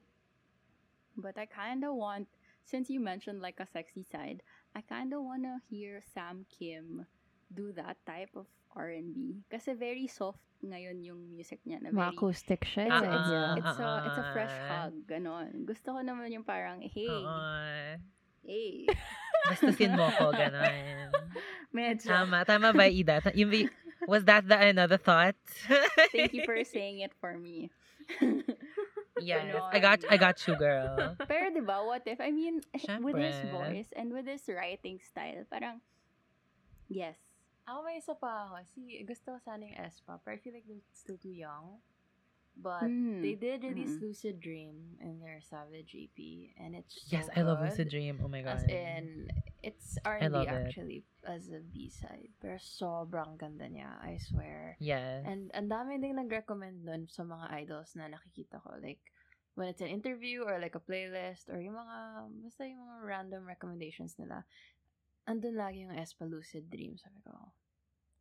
[1.16, 2.28] But I kind of want,
[2.64, 4.42] since you mentioned like a sexy side,
[4.76, 7.06] I kind of want to hear Sam Kim
[7.48, 8.44] do that type of
[8.76, 9.40] R&B.
[9.48, 11.80] Kasi very soft ngayon yung music niya.
[11.80, 12.92] Na very, acoustic siya.
[12.92, 13.56] it's, a, eh.
[13.56, 15.64] it's, it's, a, it's a fresh hug, ganon.
[15.64, 17.34] Gusto ko naman yung parang, hey, Oo.
[18.44, 18.84] hey.
[19.48, 21.14] Bastasin mo ko, ganon.
[21.74, 22.10] Medyo.
[22.10, 22.44] Tama.
[22.44, 23.22] Tama ba, Ida?
[23.34, 23.50] Yung,
[24.06, 25.34] was that the another thought?
[26.12, 27.70] Thank you for saying it for me.
[29.20, 29.44] yes.
[29.44, 29.68] Ganon.
[29.72, 31.16] I got, I got you, girl.
[31.26, 32.62] Pero di ba, what if, I mean,
[33.00, 35.80] with his voice and with his writing style, parang,
[36.88, 37.16] yes.
[37.68, 38.64] Ako may isa pa ako.
[38.72, 41.84] Si, gusto ko sana yung S-pop, but I feel like they're still too young.
[42.58, 43.22] But Mm.
[43.22, 44.10] they did release Mm.
[44.10, 47.62] Lucid Dream in their Savage EP, and it's so Yes, I love.
[47.62, 48.18] Lucid Dream.
[48.18, 48.58] Oh my God.
[48.58, 49.30] As in,
[49.62, 50.66] it's R&B love it.
[50.66, 52.34] actually as a B-side.
[52.42, 54.74] Pero sobrang ganda niya, I swear.
[54.82, 55.22] Yes.
[55.22, 58.74] And ang dami ding nag-recommend nun sa mga idols na nakikita ko.
[58.82, 59.06] Like,
[59.54, 63.42] when it's an interview or like a playlist or yung mga, basta yung mga random
[63.46, 64.42] recommendations nila,
[65.30, 66.98] andun lagi yung Espa Lucid Dream.
[66.98, 67.54] Sabi ko,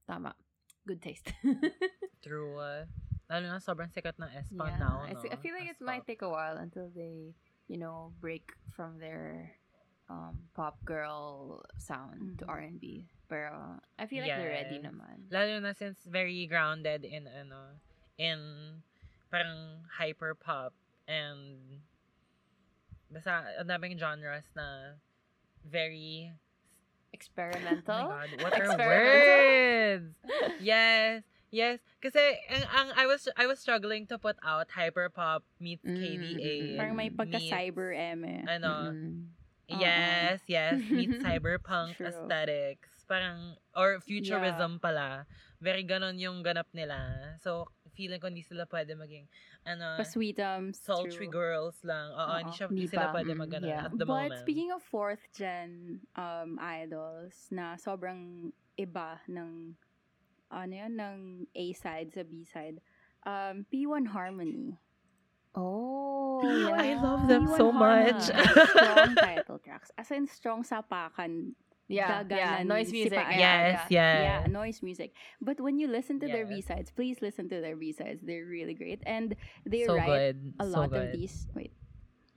[0.05, 0.37] tama.
[0.85, 1.33] Good taste.
[2.21, 2.85] True.
[3.27, 4.79] Lalo na sobrang sikat ng aespa yeah.
[4.79, 5.19] now, I, no?
[5.19, 5.85] I feel like it aespa.
[5.85, 7.35] might take a while until they,
[7.67, 9.51] you know, break from their
[10.07, 12.79] um, pop girl sound to Mhm.
[12.79, 13.11] R&B.
[13.27, 14.87] Pero I feel like they're ready Yes.
[14.87, 15.27] naman.
[15.27, 17.75] Lalo na since very grounded in, ano,
[18.15, 18.39] in
[19.27, 20.71] parang hyper pop
[21.11, 21.83] and
[23.11, 24.95] basta ang daming genres na
[25.67, 26.31] very
[27.11, 27.95] Experimental.
[27.95, 30.11] Oh my God, what are words?
[30.59, 31.23] Yes.
[31.47, 32.19] Yes, kasi
[32.51, 36.19] ang, ang I was I was struggling to put out hyperpop meets Mm, KDA.
[36.19, 36.77] mm, mm.
[36.77, 38.43] Parang may meets, pagka-cyber eme.
[38.43, 39.31] Ano, Mm-mm.
[39.67, 39.79] Oo.
[39.79, 42.11] yes, yes, meets cyberpunk True.
[42.11, 42.91] aesthetics.
[43.07, 45.23] Parang, or futurism pala.
[45.63, 47.31] Very ganon yung ganap nila.
[47.39, 49.31] So, feeling ko hindi sila pwede maging,
[49.63, 50.83] ano, Pa-sweetums.
[50.83, 51.31] sultry true.
[51.31, 52.11] girls lang.
[52.11, 53.15] Oo, hindi, Oo, siya, hindi hindi sila pa.
[53.15, 53.87] pwede Mm, mag ganon yeah.
[53.87, 54.43] at the But moment.
[54.43, 59.73] speaking of fourth gen um, idols na sobrang iba ng
[60.51, 62.79] ano yan, ng A-side sa B-side,
[63.25, 64.77] um, P1 Harmony.
[65.57, 68.21] Oh, I love them P1 so much.
[68.29, 69.89] Strong title tracks.
[69.97, 71.57] As in, strong sapakan.
[71.87, 72.63] Yeah, yeah.
[72.63, 73.15] Noise music.
[73.15, 73.39] sipaan.
[73.39, 74.19] yes, yeah.
[74.19, 74.21] yes.
[74.43, 75.15] Yeah, noise music.
[75.39, 78.21] But when you listen to their B-sides, please listen to their B-sides.
[78.21, 79.01] They're really great.
[79.07, 79.33] And
[79.65, 80.53] they so write good.
[80.59, 81.07] a so lot good.
[81.07, 81.71] of these wait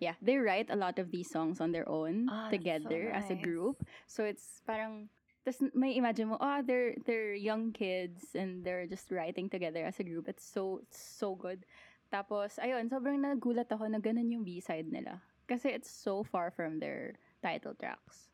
[0.00, 3.12] yeah they write a lot of these songs on their own Ah, that's so together
[3.12, 5.08] as a group so it's parang
[5.44, 9.96] tas may imagine mo ah they're they're young kids and they're just writing together as
[10.00, 10.28] a group.
[10.28, 11.64] It's so it's so good.
[12.12, 15.22] Tapos ayun sobrang nagulat ako na ganun yung B-side nila.
[15.48, 18.30] Kasi it's so far from their title tracks.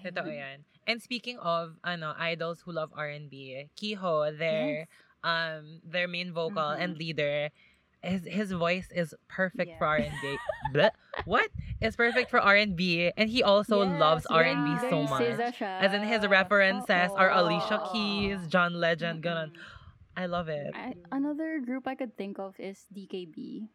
[0.00, 0.64] Totoo yan.
[0.88, 4.88] And speaking of ano idols who love R&B, Kiho, their
[5.22, 7.52] um their main vocal and leader,
[8.02, 10.36] his his voice is perfect for R&B.
[10.74, 10.90] Bleh.
[11.24, 11.50] what?
[11.80, 15.60] It's perfect for R&B and he also Yes, loves R&B so much.
[15.60, 19.52] As in his references are Alicia Keys, John Legend, ganon.
[19.52, 20.16] Mm-mm.
[20.16, 20.72] I love it.
[20.74, 23.68] I, another group I could think of is DKB.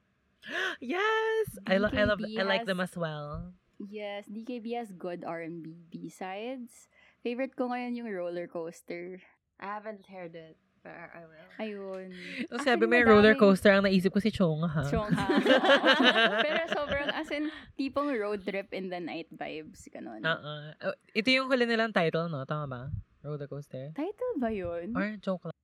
[0.81, 3.53] yes, I love I love DKB I like has- them as well.
[3.77, 6.87] Yes, DKB has good R&B B-sides.
[7.23, 9.19] Favorite ko ngayon yung roller coaster.
[9.59, 10.55] I haven't heard it,
[10.85, 11.49] but I will.
[11.57, 12.07] Ayun.
[12.53, 14.85] Nung Actually, sabi may roller coaster ang naisip ko si Chong ha.
[14.85, 15.25] Strong ha.
[16.45, 19.89] Pero sobrang as in, tipong road trip in the night vibes.
[19.89, 20.21] Ganon.
[20.21, 20.77] Uh-uh.
[20.77, 22.45] Uh, Ito yung huli nilang title, no?
[22.45, 22.81] Tama ba?
[23.25, 23.89] Roller coaster?
[23.97, 24.93] Title ba yun?
[24.93, 25.57] Or joke lang?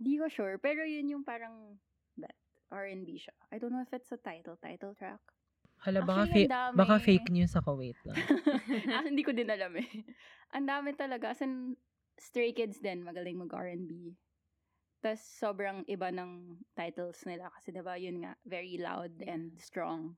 [0.00, 0.56] Di ko sure.
[0.56, 1.76] Pero yun yung parang
[2.16, 2.34] that
[2.72, 3.36] R&B siya.
[3.52, 5.20] I don't know if it's a title, title track.
[5.84, 7.76] Hala, baka, Actually, fa- baka fake news ako.
[7.76, 8.16] Wait lang.
[8.96, 10.08] ah, hindi ko din alam eh.
[10.56, 11.36] Ang dami talaga.
[11.36, 11.76] As in,
[12.16, 14.16] Stray Kids din, magaling mag R&B.
[15.04, 17.52] Tapos, sobrang iba ng titles nila.
[17.52, 20.16] Kasi diba, yun nga, very loud and strong.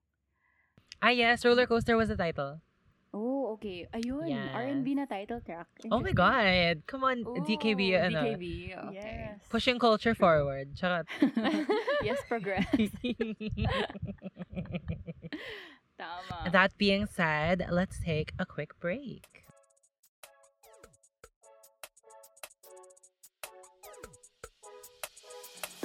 [1.03, 1.43] Ah, yes.
[1.43, 2.63] Roller Coaster was the title.
[3.11, 3.91] Oh, okay.
[3.91, 4.55] Ayun, Yes.
[4.55, 5.67] R&B na title track.
[5.91, 6.15] Oh my.
[6.15, 6.87] God.
[6.87, 8.23] Come on, DKB, Ooh, ano.
[8.23, 8.45] DKB,
[8.79, 9.35] okay.
[9.35, 9.43] Yes.
[9.51, 10.79] Pushing culture forward.
[10.79, 11.11] Charot.
[12.07, 12.71] yes, progress.
[15.99, 16.53] Tama.
[16.53, 19.46] that being said, let's take a quick break.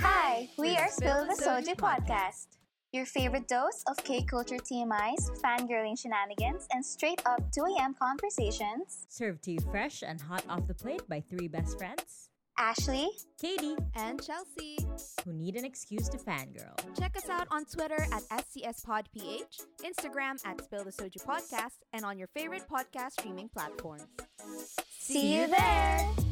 [0.01, 2.57] Hi, we are Spill the Soju Podcast.
[2.91, 7.93] Your favorite dose of K culture TMIs, fangirling shenanigans, and straight up 2 a.m.
[7.93, 9.05] conversations.
[9.09, 13.09] Served to you fresh and hot off the plate by three best friends, Ashley,
[13.39, 14.77] Katie, and Chelsea.
[15.23, 16.75] who need an excuse to fangirl.
[16.97, 22.17] Check us out on Twitter at SCSPodPH, Instagram at Spill the Soju Podcast, and on
[22.17, 24.05] your favorite podcast streaming platforms.
[24.99, 26.31] see you there!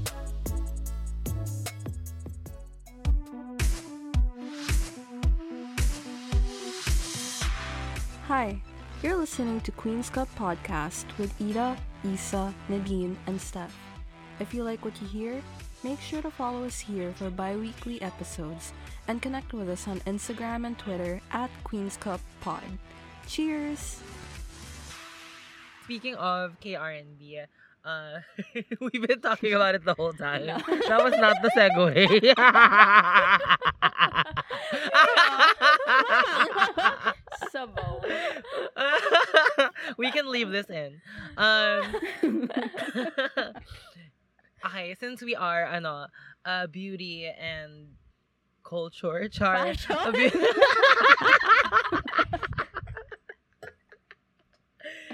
[8.30, 8.62] Hi,
[9.02, 13.76] you're listening to Queen's Cup Podcast with Ida, Isa, Nadine, and Steph.
[14.40, 15.42] If you like what you hear,
[15.82, 18.72] make sure to follow us here for bi weekly episodes
[19.08, 22.62] and connect with us on Instagram and Twitter at Queen's Cup Pod.
[23.26, 24.00] Cheers!
[25.86, 27.48] Speaking of KRNB,
[27.84, 28.20] uh,
[28.80, 30.46] we've been talking about it the whole time.
[30.88, 32.36] That was not the segue.
[37.60, 38.00] Sabaw.
[39.98, 41.02] we can leave this in.
[41.38, 41.84] Um,
[44.66, 46.08] okay, since we are ano,
[46.46, 47.90] uh, beauty and
[48.64, 49.74] culture, char,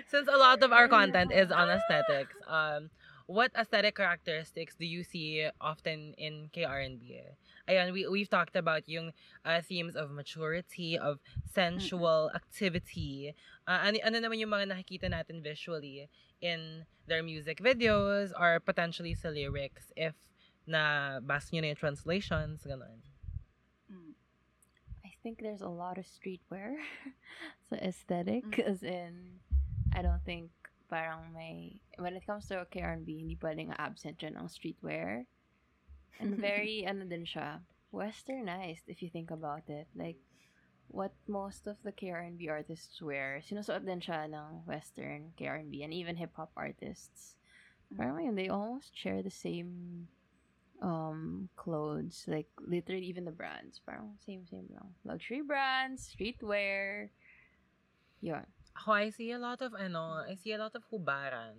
[0.08, 2.90] since a lot of our content is on aesthetics, um,
[3.28, 7.22] what aesthetic characteristics do you see often in KR&B?
[7.68, 9.12] Ayan, we, we've talked about yung
[9.44, 11.18] uh, themes of maturity, of
[11.50, 13.34] sensual activity.
[13.68, 16.06] Uh, ano, ano naman yung mga nakikita natin visually
[16.42, 20.14] in their music videos or potentially sa lyrics if
[20.68, 23.02] na basa nyo na yung translations, ganun.
[25.06, 26.78] I think there's a lot of streetwear.
[27.70, 28.70] so aesthetic, Mm.
[28.70, 29.42] as in,
[29.94, 30.54] I don't think
[30.86, 35.26] parang may, when it comes to K&B, hindi pwedeng absent dyan ang streetwear.
[36.20, 37.60] And very, ano din siya,
[37.94, 39.88] westernized if you think about it.
[39.96, 40.18] Like,
[40.88, 46.16] what most of the K&B artists wear, sinusuot din siya ng western K&B and even
[46.16, 47.36] hip-hop artists.
[47.96, 50.08] Parang yun, they almost share the same
[50.84, 57.08] um clothes like literally even the brands parang same same lang luxury brands streetwear
[58.20, 58.44] yun
[58.76, 61.56] Ako, I see a lot of, ano, I see a lot of hubaran.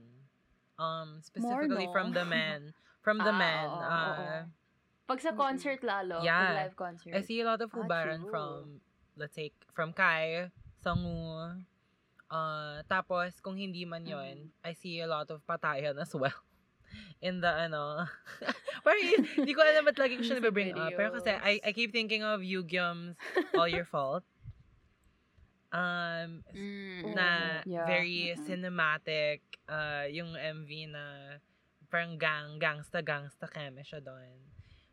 [0.79, 1.93] Um, specifically no.
[1.93, 2.75] from the men.
[3.07, 3.67] From the Ah, men.
[3.71, 4.29] oo, uh, oo.
[5.07, 6.43] pag sa concert lalo Yeah.
[6.43, 8.31] pag live concert I see a lot of Ah, hubaran true.
[8.35, 8.83] from,
[9.15, 10.51] let's say, from Kai,
[10.83, 11.63] Sangu,
[12.27, 16.35] uh, tapos, kung hindi man yon I see a lot of patayan as well.
[17.23, 18.11] In the, ano,
[18.85, 19.07] parang,
[19.39, 20.91] hindi ko alam ba't lagi ko siya nabibring up.
[20.99, 23.15] Pero kasi, I, I keep thinking of Yugyum's
[23.55, 24.27] All Your Fault.
[25.71, 27.29] Um, Mm, na
[27.69, 27.85] yeah.
[27.87, 28.43] very Mm-mm.
[28.43, 31.05] cinematic, uh, yung MV na
[31.87, 34.37] parang gang, gangsta, gangsta keme siya doon.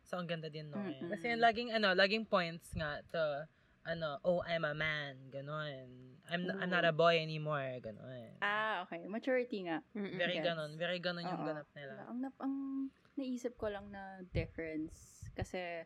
[0.04, 0.94] So, ang ganda din noon.
[1.00, 1.10] Mm-mm.
[1.10, 3.48] Kasi yung laging, ano, laging points nga to,
[3.84, 6.16] ano, oh, I'm a man, ganon.
[6.28, 8.40] I'm, I'm not a boy anymore, ganon.
[8.40, 9.04] Ah, okay.
[9.08, 9.84] Maturity nga.
[9.92, 10.16] Mm-mm.
[10.16, 10.46] Very Gets.
[10.48, 11.48] ganon, very ganon yung Oo.
[11.52, 11.92] ganap nila.
[12.08, 12.54] Ang, nap- ang
[13.16, 15.84] naisip ko lang na difference kasi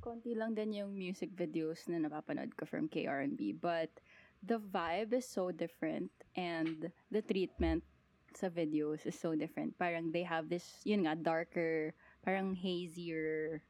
[0.00, 3.92] konti lang din yung music videos na napapanood ko from KR&B but
[4.40, 7.84] the vibe is so different and the treatment
[8.34, 9.76] sa videos is so different.
[9.78, 13.62] Parang they have this, yun nga, darker, parang hazier,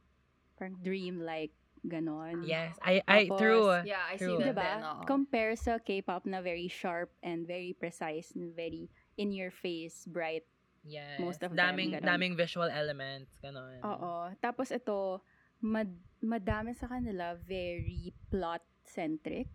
[0.58, 2.44] parang dream-like, ganon.
[2.44, 3.68] Yes, I, I, Tapos, true.
[3.88, 4.36] yeah I True.
[4.36, 4.70] see that Diba?
[4.84, 5.04] oo.
[5.08, 10.44] Compare sa K-pop na very sharp and very precise and very in-your-face, bright.
[10.80, 11.20] Yes.
[11.20, 12.08] most of them, daming, ganon.
[12.08, 13.84] daming visual elements, ganon.
[13.84, 14.32] Oo.
[14.40, 15.20] Tapos ito,
[15.60, 19.48] mad- madami sa kanila very plot-centric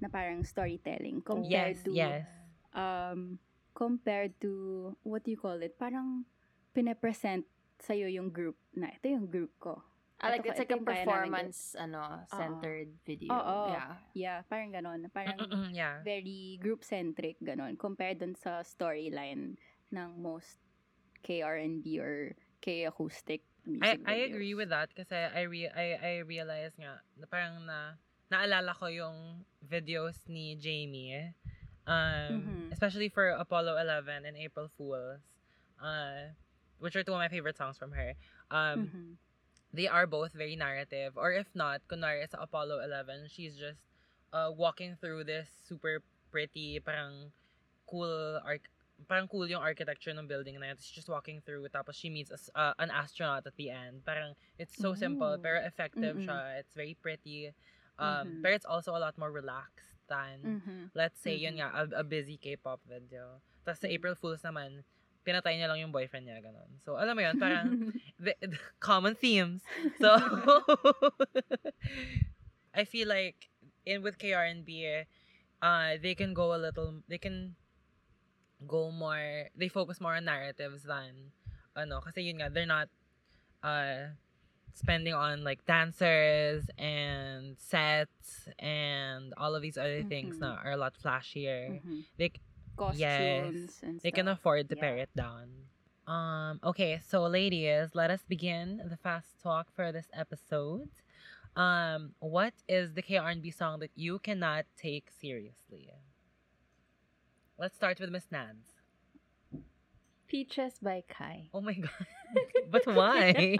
[0.00, 2.24] na parang storytelling compared Yes, to yes.
[2.72, 3.36] um
[3.76, 5.76] compared to what do you call it?
[5.76, 6.24] Parang
[6.72, 7.44] pinapresent
[7.76, 9.84] sa'yo yung group na ito yung group ko.
[10.16, 13.36] I like it's like a performance ano centered video.
[13.36, 13.68] Oo.
[13.68, 13.92] yeah.
[14.16, 16.00] Yeah parang ganon parang Mm-mm, yeah.
[16.00, 19.60] very group-centric ganon compared dun sa storyline
[19.92, 20.56] ng most
[21.20, 22.32] KR&B or
[22.64, 24.28] K-acoustic I, music I videos.
[24.32, 28.00] agree with that kasi I re- I I realize nga na parang na
[28.32, 31.36] naalala ko yung videos ni Jamie
[31.86, 32.72] um Mhm.
[32.72, 35.20] especially for Apollo 11 and April Fools
[35.82, 36.34] uh
[36.78, 38.14] which are two of my favorite songs from her
[38.50, 39.16] um Mhm.
[39.72, 43.80] they are both very narrative or if not kunwari sa Apollo 11 she's just
[44.32, 47.32] uh walking through this super pretty, parang
[47.86, 48.66] cool arch
[49.08, 50.76] parang cool yung architecture ng building na yun.
[50.80, 54.04] She's just walking through, tapos she meets a uh, an astronaut at the end.
[54.04, 55.40] Parang, it's so simple, Ooh.
[55.40, 56.24] pero effective Mm-mm.
[56.28, 56.60] siya.
[56.60, 57.52] It's very pretty.
[57.96, 58.42] Um, Mhm.
[58.44, 60.90] Pero it's also a lot more relaxed than, Mhm.
[60.94, 61.58] let's say, yun Mhm.
[61.60, 63.42] nga, a, a busy K-pop video.
[63.66, 63.94] Tapos sa Mm.
[63.98, 64.84] April Fool's naman,
[65.26, 66.70] pinatay niya lang yung boyfriend niya, ganun.
[66.86, 67.74] So, alam mo yun, parang,
[68.22, 69.66] the, the common themes.
[69.98, 70.14] So,
[72.74, 73.50] I feel like
[73.84, 75.04] in with KRNB,
[75.62, 77.56] uh, they can go a little, they can
[78.66, 81.32] go more, they focus more on narratives than,
[81.74, 82.88] ano, kasi yun nga, they're not,
[83.64, 84.12] uh,
[84.76, 90.40] spending on like dancers and sets and all of these other things Mhm.
[90.40, 91.80] na are a lot flashier.
[91.80, 92.04] Mhm.
[92.18, 92.30] They
[92.76, 94.80] Costumes and they can afford to Yeah.
[94.84, 95.48] pare it down.
[96.06, 100.90] Um, okay, so ladies, let us begin the fast talk for this episode.
[101.56, 105.88] Um, what is the KRNB song that you cannot take seriously?
[107.58, 108.76] Let's start with Miss Nads.
[110.28, 111.48] Peaches by Kai.
[111.54, 112.06] Oh my god.
[112.70, 113.56] but why?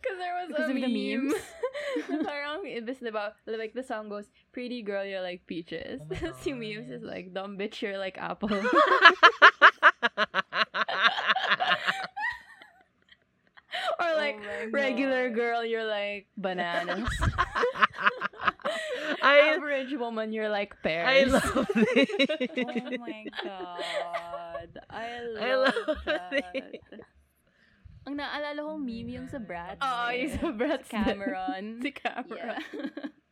[0.00, 1.34] Because there was Because a of the memes?
[2.10, 6.00] na parang, ibis diba, like the song goes, pretty girl, you're like peaches.
[6.02, 8.50] Oh my Tapos yung memes is like, dumb bitch, you're like apple.
[14.00, 15.36] or like, Oh regular God.
[15.36, 17.08] girl, you're like bananas.
[19.22, 21.08] I Average woman, you're like pears.
[21.08, 22.50] I love it.
[22.58, 24.80] Oh my god.
[24.90, 26.32] I love, I love that.
[26.54, 26.82] it.
[28.08, 29.36] Ang naalala kong meme yung sa.
[29.36, 29.84] Bratz.
[29.84, 30.24] Oo, eh.
[30.24, 31.04] yung sa Bratz din.
[31.04, 31.64] Cameron.
[31.84, 32.64] si Cameron.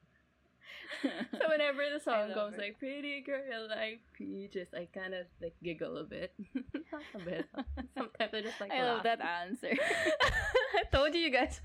[1.33, 2.61] So whenever the song goes it.
[2.61, 6.33] like pretty girl like peaches, I kind of like giggle a bit.
[7.14, 7.47] A bit.
[7.97, 9.72] Sometimes I just like I love that answer.
[9.72, 11.61] I told you you guys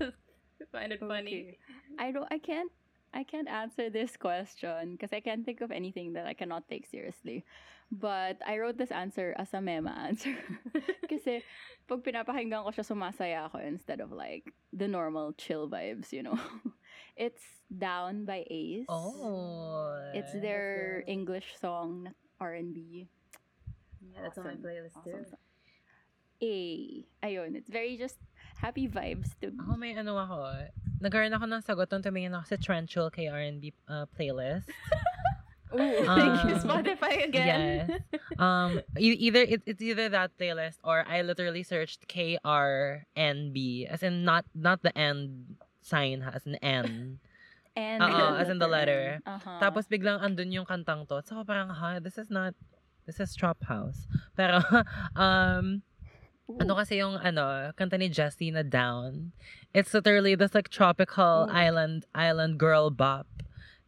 [0.70, 1.58] find it funny.
[1.98, 2.70] I don't I can't
[3.14, 6.86] I can't answer this question because I can't think of anything that I cannot take
[6.86, 7.44] seriously.
[7.92, 10.32] But I wrote this answer as a mema answer.
[11.10, 11.44] Kasi
[11.84, 16.40] pag pinapakinggan ko siya, sumasaya ako instead of like the normal chill vibes, you know.
[17.16, 18.88] it's Down by Ace.
[18.88, 19.92] Oh.
[20.14, 23.08] It's their English song, R&B.
[24.00, 25.36] Yeah, that's on my playlist Awesome too.
[26.42, 27.04] A.
[27.22, 28.16] Ayun, it's very just
[28.56, 29.60] happy vibes to me.
[29.62, 30.36] Ako may ano ako.
[31.02, 34.70] Nagkaroon ako ng sagot nung tumingin ako sa Trenchul kay R&B uh, playlist.
[35.72, 37.88] Ooh, Thank you, Um, Spotify again.
[37.88, 38.20] yes.
[38.36, 43.56] Um, e- either it, it's either that playlist or I literally searched K R N
[43.56, 47.18] B as in not not the end sign ha, as an N.
[47.72, 49.24] And Oo, as in the letter.
[49.24, 49.58] Uh-huh.
[49.64, 51.24] Tapos biglang andun yung kantang to.
[51.24, 52.52] So parang ha, this is not
[53.08, 54.04] this is Trap House.
[54.36, 54.60] Pero
[55.16, 55.80] um
[56.60, 59.32] ano kasi yung ano, kanta ni Jessie na Down.
[59.72, 61.52] It's literally this like tropical Ooh.
[61.52, 63.26] island island girl bop.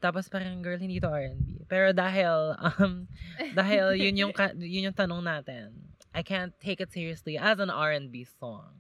[0.05, 1.65] Tapos parang girl hindi to R&B.
[1.65, 3.09] Pero dahil um
[3.59, 5.97] dahil yun yung yun yung tanong natin.
[6.15, 8.77] I can't take it seriously as an R&B song.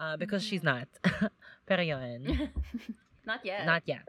[0.00, 0.88] Uh, because she's not.
[1.68, 2.50] Pero yun.
[3.28, 3.68] Not yet.
[3.68, 4.08] Not yet.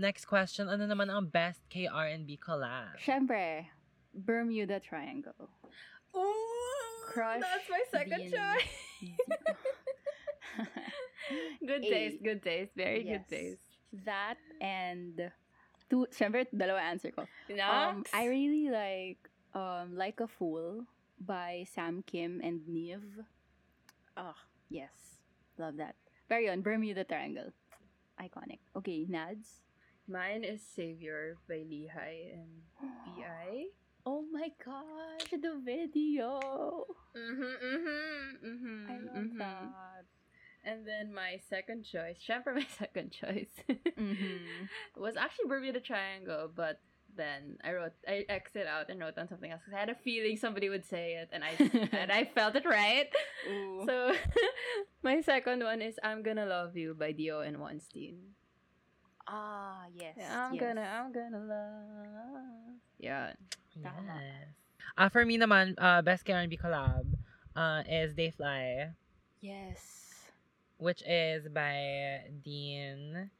[0.00, 2.96] Next question, ano naman ang best K-R&B collab?
[2.96, 3.68] Siyempre,
[4.16, 5.52] Bermuda Triangle.
[6.16, 6.41] Ooh,
[7.06, 9.02] Crush That's my second choice.
[11.66, 12.72] good taste, good taste.
[12.76, 13.30] Very good Yes.
[13.30, 13.66] taste.
[14.04, 15.30] That and
[15.90, 17.28] two, siyempre, dalawa answer ko.
[17.60, 19.20] Um, I really like
[19.52, 20.86] um, Like a Fool
[21.20, 23.20] by Sam Kim and Neve.
[24.16, 24.36] Ah,
[24.72, 25.20] yes.
[25.58, 25.96] Love that.
[26.28, 27.52] Pero yun, Bermuda Triangle.
[28.16, 28.60] Iconic.
[28.76, 29.60] Okay, Nads?
[30.08, 32.64] Mine is Savior by Lee Hi and
[33.04, 33.68] B.I.
[34.04, 36.40] Oh my gosh, the video.
[37.16, 38.90] Mm-hmm, mm-hmm, mm-hmm.
[38.90, 40.04] I love that.
[40.64, 43.50] And then my second choice, syempre my second choice,
[43.98, 44.68] Mhm.
[44.96, 46.80] was actually Bermuda Triangle, but
[47.14, 49.94] then I wrote, I exit out and wrote down something else 'cause I had a
[49.94, 51.50] feeling somebody would say it, and I
[51.92, 53.10] and I felt it right.
[53.48, 53.84] Ooh.
[53.86, 54.14] So
[55.02, 57.40] my second one is "I'm Gonna Love You" by D.O.
[57.40, 58.34] and Wonstein.
[59.26, 60.16] Ah, yes.
[60.18, 60.60] I'm yes.
[60.60, 62.76] gonna, I'm gonna love.
[62.98, 63.32] Yeah.
[63.74, 64.48] Yes.
[64.98, 67.06] Ah, for me naman, uh, best K-R&B collab
[67.56, 68.90] uh, is They Fly,
[69.40, 69.80] Yes.
[70.78, 73.30] which is by Dean,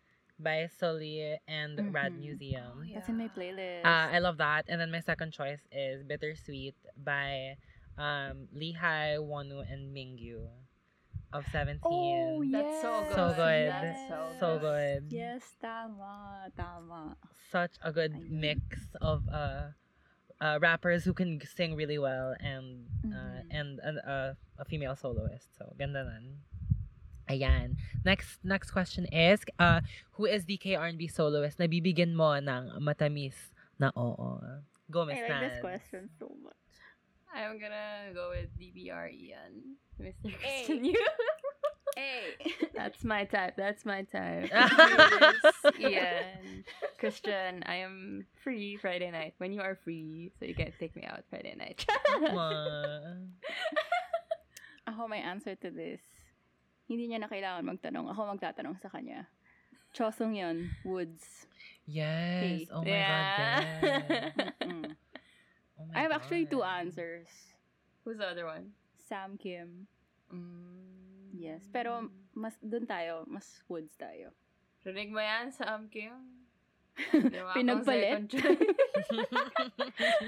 [0.41, 2.19] by Sulli, and Rad Mhm.
[2.21, 2.89] Museum.
[2.95, 3.85] That's in my playlist.
[3.85, 4.65] Uh, I love that.
[4.69, 7.57] And then my second choice is Bittersweet by
[7.99, 10.49] um, Lehigh, Wonwoo, and Mingyu
[11.33, 11.81] of 17.
[11.85, 12.53] oh, yes.
[12.63, 13.15] That's so good.
[13.17, 13.69] So good.
[13.73, 14.61] That's so So good.
[14.61, 15.03] good.
[15.17, 16.15] Yes, tama.
[16.57, 17.17] Tama.
[17.51, 18.31] Such a good Ayun.
[18.31, 18.61] mix
[19.01, 19.73] of uh,
[20.41, 23.47] uh, rappers who can sing really well and uh, Mhm.
[23.51, 25.49] and and, uh, a female soloist.
[25.57, 26.43] So, ganda nun.
[27.31, 27.77] Ayan.
[28.05, 29.81] Next next question is, uh,
[30.19, 34.41] who is the K-R&B soloist na bibigyan mo ng matamis na oo.
[34.91, 36.62] Go, Miss I like this question so much.
[37.35, 39.77] I'm gonna go with DPR Ian.
[40.01, 40.31] Mr.
[40.41, 40.65] Hey.
[40.67, 40.95] Christian Yu.
[41.93, 42.41] Hey.
[42.73, 43.53] That's my type.
[43.55, 44.49] That's my type.
[45.77, 46.65] Yes, Ian.
[46.97, 51.05] Christian, I am free Friday night when you are free, so you can take me
[51.05, 51.85] out Friday night.
[52.09, 53.13] Aw.
[54.89, 56.01] Ako may answer to this.
[56.89, 58.09] Hindi niya na kailangan magtanong.
[58.09, 59.29] Ako magtatanong sa kanya.
[59.93, 60.73] Chosong yun.
[60.89, 61.45] WOODZ.
[61.85, 62.41] Yes.
[62.41, 62.69] Hey.
[62.73, 63.37] Oh my Yeah.
[63.37, 63.93] god,
[64.65, 65.12] yes.
[65.83, 67.27] Oh I have actually two answers.
[68.05, 68.71] Who's the other one?
[69.09, 69.87] Sam Kim.
[70.33, 71.35] Mm.
[71.35, 71.63] Yes.
[71.73, 73.25] Pero mas dun tayo.
[73.27, 74.31] Mas WOODZ tayo.
[74.83, 76.43] Rinig mo yan sa Am Kim?
[77.13, 78.29] Ginawa akong Pinagpalit?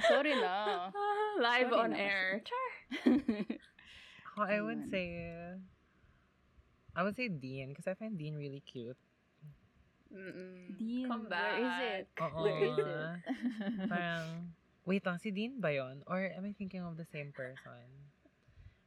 [0.09, 0.89] Sorry na.
[1.37, 1.99] Live Sorry on na.
[1.99, 2.41] air.
[2.41, 2.69] Char.
[4.33, 5.07] Ako, I would say,
[6.97, 8.97] I would say Dean because I find Dean really cute.
[10.15, 10.79] Mm-mm.
[10.79, 12.07] Dean, Come where is it?
[12.15, 12.31] back.
[12.33, 12.43] Oo.
[12.47, 12.87] Where is it?
[13.91, 14.25] Parang,
[14.85, 16.05] wait lang, si Dean ba yun?
[16.07, 17.85] Or am I thinking of the same person?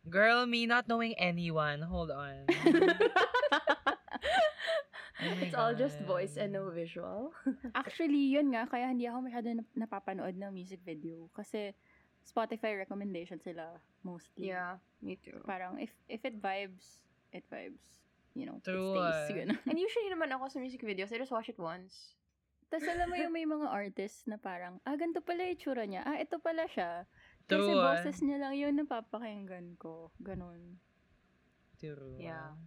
[0.08, 1.82] Girl, me not knowing anyone.
[1.84, 2.48] Hold on.
[5.18, 7.34] Oh it's all just voice and no visual.
[7.76, 8.70] Actually, yun nga.
[8.70, 11.26] Kaya hindi ako masyado nap- napapanood ng music video.
[11.34, 11.74] Kasi
[12.22, 14.54] Spotify recommendation sila mostly.
[14.54, 15.42] yeah, me too.
[15.42, 17.02] Parang if if it vibes,
[17.34, 17.82] it vibes.
[18.38, 19.18] You know, True, it stays.
[19.18, 19.34] ah.
[19.42, 19.58] Ganun.
[19.66, 22.14] And usually naman ako sa music videos, I just watch it once.
[22.68, 26.04] Tapos alam mo yung may mga artists na parang, ah, ganito pala yung itsura niya.
[26.04, 27.08] Ah, ito pala siya.
[27.48, 27.96] Kasi True, ah.
[27.96, 30.12] boses niya lang yun napapakinggan ko.
[30.20, 30.76] Ganon.
[31.80, 32.20] True.
[32.20, 32.60] Yeah.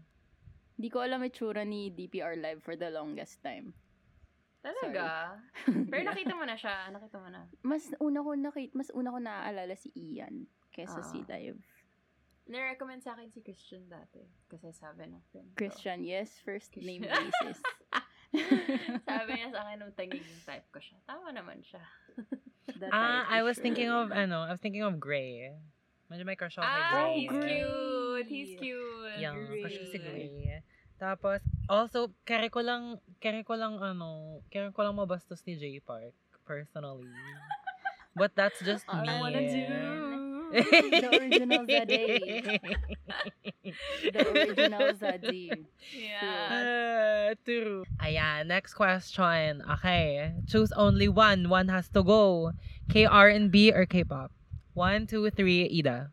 [0.74, 3.76] Di ko alam yung itsura ni DPR Live for the longest time.
[4.60, 5.36] Talaga?
[5.68, 6.88] Pero nakita mo na siya.
[6.88, 7.44] Nakita mo na.
[7.60, 11.04] mas una ko nakita, mas una ko naaalala si Ian kesa Ah.
[11.04, 11.60] si Live.
[12.50, 14.24] Nirecommend sa akin si Christian dati.
[14.48, 15.56] Kasi sabi ng friend ko.
[15.60, 17.60] Christian, yes, first name basis.
[19.10, 20.98] sabi niya sa akin nung tagiging type ko siya.
[21.06, 21.82] Tama naman siya.
[22.94, 24.06] Ah, I was thinking sure.
[24.06, 25.50] of, ano, I was thinking of Gray.
[26.10, 27.12] Medyo may crush ako kay Ah, Gray.
[27.14, 27.42] he's Gray.
[27.46, 28.28] cute.
[28.30, 29.18] He's cute.
[29.18, 29.62] Yeah, Great.
[29.66, 30.62] crush ko si Gray.
[31.00, 35.80] Tapos, also, kere ko lang, kere ko lang, ano, kere ko lang mabastos ni J
[35.80, 36.12] Park,
[36.44, 37.08] personally.
[38.18, 39.08] But that's just All me.
[39.08, 40.09] I wanna do.
[41.00, 42.58] The original Zade.
[44.12, 45.64] The original Zade.
[45.94, 46.50] Yeah.
[46.50, 47.84] Ah, true.
[48.02, 49.62] Ayan, next question.
[49.78, 50.34] Okay.
[50.48, 51.48] Choose only one.
[51.48, 52.52] One has to go.
[52.90, 54.32] K-R&B or K-pop?
[54.74, 56.10] One, two, three, Ida.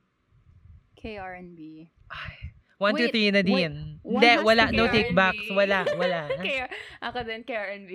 [1.01, 1.89] KRNB.
[2.11, 2.33] Ay.
[2.77, 3.97] One, two, Wait, three, Nadine.
[4.05, 4.21] wait.
[4.21, 4.71] Hindi, wala.
[4.71, 5.49] No take backs.
[5.49, 6.29] Wala, wala.
[6.37, 6.69] Kaya,
[7.01, 7.91] ako din, KRNB.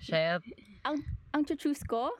[0.00, 0.40] Shit.
[0.88, 2.12] Ang choose ko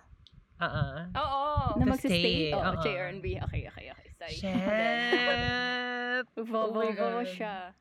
[0.62, 1.10] Uh-uh.
[1.18, 1.74] Oo.
[1.78, 2.54] na magsistay.
[2.54, 2.78] Oh, uh-uh.
[2.86, 3.26] KRNB.
[3.50, 4.08] Okay, okay, okay.
[4.14, 4.34] Sorry.
[4.40, 6.26] Shit.
[6.38, 7.74] Vovo, Oh siya.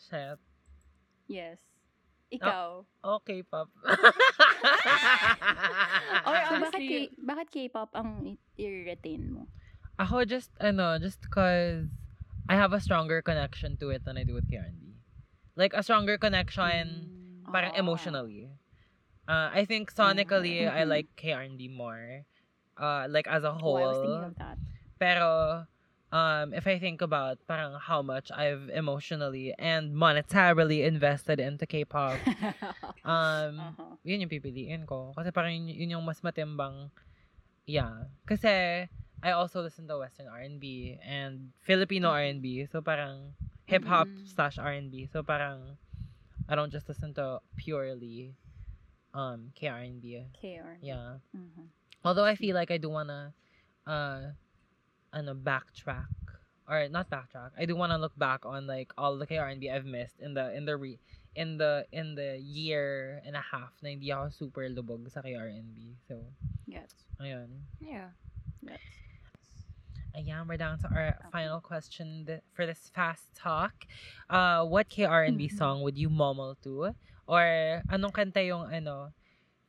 [0.00, 0.38] Shit.
[1.28, 1.60] Yes.
[2.32, 2.88] Ikaw.
[3.20, 3.68] Okay, pop.
[6.22, 9.52] Or ah, bakit, K- bakit K-pop ang i-retain mo?
[10.00, 11.84] Ako just, ano, just cause
[12.48, 14.96] I have a stronger connection to it than I do with K&B.
[15.56, 17.12] Like, a stronger connection,
[17.52, 17.80] parang Ah.
[17.84, 18.48] emotionally.
[19.28, 20.88] Uh, I think sonically, I Mhm.
[20.88, 22.26] like K&B more.
[22.76, 23.76] Uh, like, as a whole.
[23.76, 24.58] Oh, I was thinking of that.
[24.98, 25.66] Pero,
[26.10, 32.18] um, if I think about parang how much I've emotionally and monetarily invested into K-pop,
[33.06, 33.94] um, Uh-huh.
[34.02, 35.14] yun yung pipiliin ko.
[35.14, 36.90] Kasi parang yun, yun yung mas matimbang,
[37.66, 38.10] yeah.
[38.26, 38.88] Kasi,
[39.22, 42.66] I also listen to Western R&B and Filipino R&B.
[42.66, 43.38] So, parang
[43.70, 44.26] hip-hop Mm.
[44.26, 45.06] slash R&B.
[45.06, 45.78] So, parang,
[46.50, 48.34] I don't just listen to purely
[49.14, 50.24] um, K-R&B.
[50.32, 50.78] KR.
[50.80, 51.18] Yeah.
[51.36, 51.68] Mhm.
[52.04, 53.32] Although I feel like I do wanna,
[53.86, 54.32] uh,
[55.12, 56.08] ano, backtrack
[56.68, 57.50] or not backtrack.
[57.58, 60.64] I do wanna look back on like all the K-R&B I've missed in the in
[60.64, 60.98] the re
[61.34, 65.96] in the in the year and a half na hindi ako super lubog sa K-R&B.
[66.08, 66.20] So,
[66.66, 66.92] Yes.
[67.20, 67.64] ayun.
[67.80, 68.10] Yeah.
[68.62, 68.80] Yes.
[70.14, 73.72] Ayan, we're down to our final question th- for this fast talk.
[74.28, 75.56] Uh, what K-R&B Mhm.
[75.56, 76.92] song would you momol to?
[77.32, 79.08] Or anong kanta yung ano,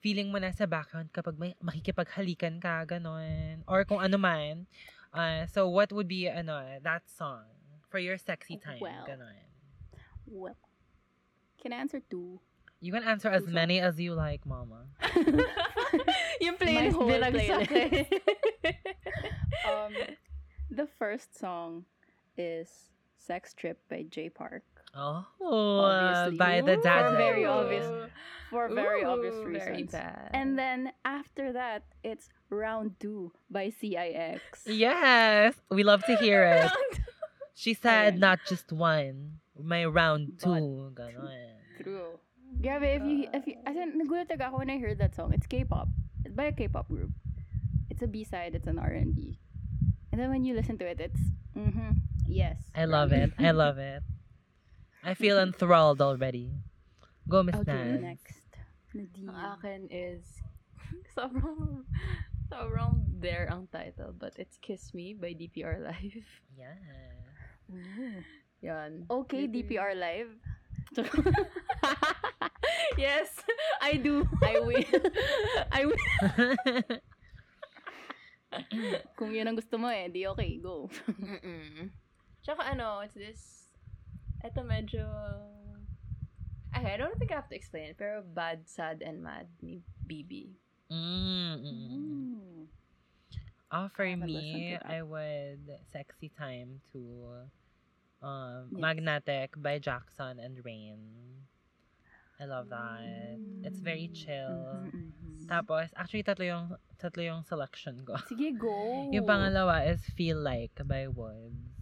[0.03, 3.63] feeling mo na sa background kapag may makikipaghalikan ka, ganon.
[3.71, 4.67] Or kung ano man.
[5.15, 7.47] Uh, so what would be ano, that song
[7.87, 9.07] for your sexy time, Well.
[9.07, 9.47] ganon.
[10.27, 10.59] Well,
[11.55, 12.43] can I answer two?
[12.83, 14.91] You can answer as Two many as you like, mama.
[16.43, 18.11] yung playlist playlist whole playlist.
[19.71, 19.93] um,
[20.67, 21.87] the first song
[22.35, 26.37] is "Sex Trip" by J Park Oh, Obviously.
[26.37, 27.09] by the dad.
[27.11, 27.87] For very obvious,
[28.49, 29.91] for very obvious Ooh, very reasons.
[29.91, 30.29] bad.
[30.33, 34.41] And then after that, it's "Round Two by CIX.
[34.69, 36.71] Yes, we love to hear it.
[37.55, 40.91] She said not just one, my round But- two.
[40.93, 41.57] Ganon.
[41.81, 42.19] True.
[42.61, 45.33] Grabe, if you, if you, as in, nagulat ako when I heard that song.
[45.33, 45.89] It's K-pop.
[46.23, 47.09] It's by a K-pop group.
[47.89, 48.53] It's a B-side.
[48.53, 49.39] It's an R&B.
[50.13, 51.19] And then when you listen to it, it's,
[51.57, 51.97] mm-hmm,
[52.29, 52.61] yes.
[52.77, 53.33] I love it.
[53.41, 54.03] I love it.
[55.03, 56.51] I feel enthralled already.
[57.27, 58.01] Go, Miss Okay, Naz.
[58.01, 58.43] next.
[58.93, 59.29] Nadine.
[59.29, 60.23] Ang akin is
[61.15, 61.83] sobrang
[62.51, 66.27] sobrang there ang title but it's Kiss Me by DPR Live.
[66.53, 66.77] Yeah.
[68.61, 69.09] Yan.
[69.09, 70.31] Okay, DPR Live.
[72.97, 73.27] yes,
[73.81, 74.27] I do.
[74.45, 74.85] I will.
[75.73, 76.03] I will.
[79.17, 80.85] Kung yun ang gusto mo eh, di okay, go.
[81.09, 81.89] Mm-mm.
[82.45, 83.62] Tsaka ano, it's this,
[84.43, 85.07] eto medyo,
[86.75, 89.79] okay, I don't think I have to explain it, pero Bad, Sad, and Mad ni
[90.05, 90.51] BIBI.
[90.91, 91.89] Mm, mm, mm.
[91.89, 92.63] Mm.
[93.73, 94.93] Oh, for haven't me, listened to that.
[94.93, 97.01] I would sexy time to
[98.21, 98.79] um, Yes.
[98.79, 100.99] Magnetic by Jackson and Rain.
[102.39, 103.39] I love that.
[103.63, 104.91] It's very chill.
[104.93, 105.47] Mhm, mhm.
[105.49, 106.67] Tapos, actually, tatlo yung,
[107.01, 108.17] tatlo yung selection ko.
[108.29, 108.69] Sige, go.
[109.15, 111.72] Yung pangalawa is Feel Like by WOODZ.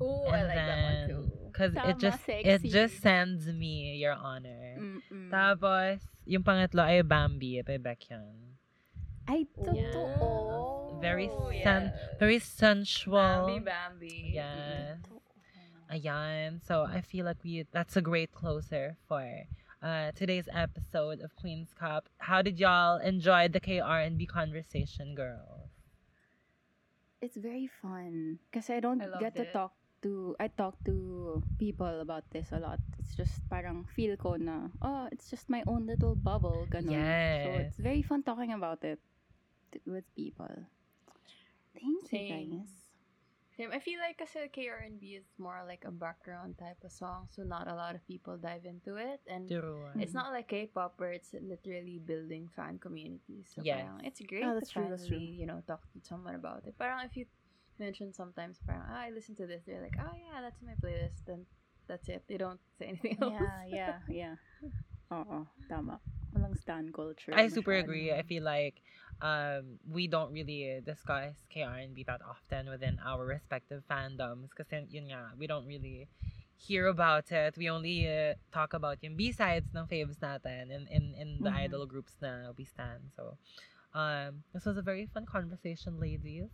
[0.00, 1.22] Oh, I like that one too.
[1.50, 4.78] Because it Tama, just, it just sends me, Your Honor.
[4.78, 5.30] Mm-mm.
[5.30, 8.54] Tapos, yung pangatlo ay Bambi by Baekhyun.
[9.26, 9.44] Ay,
[9.74, 9.90] Yes.
[9.94, 11.00] totoo.
[11.02, 12.18] Very Oh, sen- yeah.
[12.18, 13.46] very sensual.
[13.46, 14.16] Bambi, Bambi.
[14.34, 14.98] Yes.
[15.90, 16.60] Ayan.
[16.62, 19.24] So I feel like we that's a great closer for
[19.82, 22.08] uh, today's episode of Queen's Cup.
[22.18, 25.70] How did y'all enjoy the KR&B conversation, girls?
[27.20, 28.38] It's very fun.
[28.50, 29.72] because I don't I loved get to talk
[30.02, 32.80] to, I talk to people about this a lot.
[32.98, 36.66] It's just parang feel ko na, oh, it's just my own little bubble.
[36.70, 37.42] Ganun.
[37.42, 39.00] So it's very fun talking about it
[39.86, 40.50] with people.
[41.74, 42.50] Thank you, Same.
[42.50, 42.72] guys.
[43.56, 43.70] Same.
[43.74, 47.66] I feel like kasi KR&B is more like a background type of song, so not
[47.66, 49.18] a lot of people dive into it.
[49.26, 49.90] And True.
[49.98, 53.50] it's not like K-pop where it's literally building fan communities.
[53.54, 53.82] So Yes.
[53.82, 55.18] parang it's great Oh, that's to true, that's true.
[55.18, 56.78] finally, you know, talk to someone about it.
[56.78, 57.26] Parang if you
[57.80, 60.76] mention sometimes, parang, ah, I listen to this, they're like, oh yeah, that's in my
[60.78, 61.24] playlist.
[61.26, 61.46] Then
[61.88, 62.24] that's it.
[62.28, 63.32] They don't say anything else.
[63.32, 64.34] Yeah, yeah, yeah.
[65.14, 66.00] Oo, tama.
[66.36, 67.32] Walang stan culture.
[67.32, 67.84] I super masyado.
[67.84, 68.12] agree.
[68.12, 68.82] I feel like
[69.20, 75.32] um, we don't really discuss KR&B that often within our respective fandoms kasi yun nga,
[75.38, 76.08] we don't really
[76.56, 77.56] hear about it.
[77.56, 81.64] We only uh, talk about yung B-sides ng faves natin in, in, in the Mhm.
[81.70, 83.12] idol groups na we stand.
[83.16, 83.38] So,
[83.94, 86.50] um, this was a very fun conversation, ladies.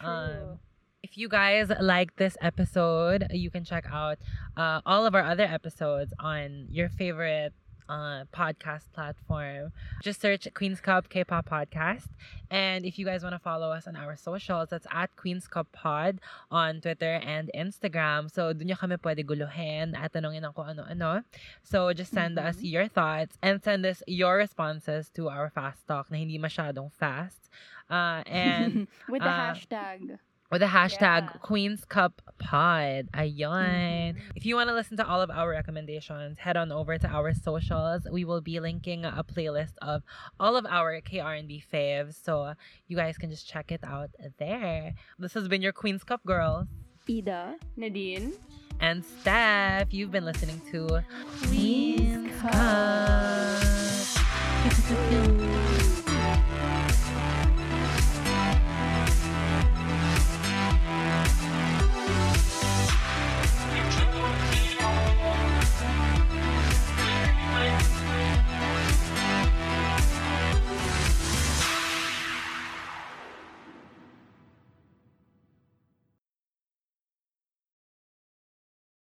[0.00, 0.58] Um,
[1.02, 4.18] if you guys like this episode, you can check out
[4.56, 7.52] uh, all of our other episodes on your favorite
[7.88, 9.72] uh, podcast platform.
[10.02, 12.08] Just search Queen's Cup K-pop podcast.
[12.50, 15.70] And if you guys want to follow us on our socials, that's at Queen's Cup
[15.72, 16.20] Pod
[16.50, 18.30] on Twitter and Instagram.
[18.30, 21.24] So, dun nyo kami pwede guluhin at tanongin kung ano-ano.
[21.62, 22.70] So, just send us Mhm.
[22.70, 27.50] your thoughts and send us your responses to our fast talk na hindi masyadong fast.
[27.90, 30.18] Uh, and with the uh, hashtag.
[30.50, 31.28] With the hashtag Yeah.
[31.42, 33.08] Queen's Cup Pod.
[33.14, 33.36] Ayon.
[34.14, 34.18] Mm-hmm.
[34.34, 37.32] If you want to listen to all of our recommendations, head on over to our
[37.34, 38.06] socials.
[38.10, 40.02] We will be linking a playlist of
[40.38, 42.54] all of our KR&B faves, so
[42.88, 44.94] you guys can just check it out there.
[45.18, 46.66] This has been your Queen's Cup girls
[47.08, 47.56] Ida.
[47.76, 48.34] Nadine?
[48.80, 49.92] and Steph.
[49.94, 51.02] You've been listening to
[51.46, 53.62] Queen's Cup.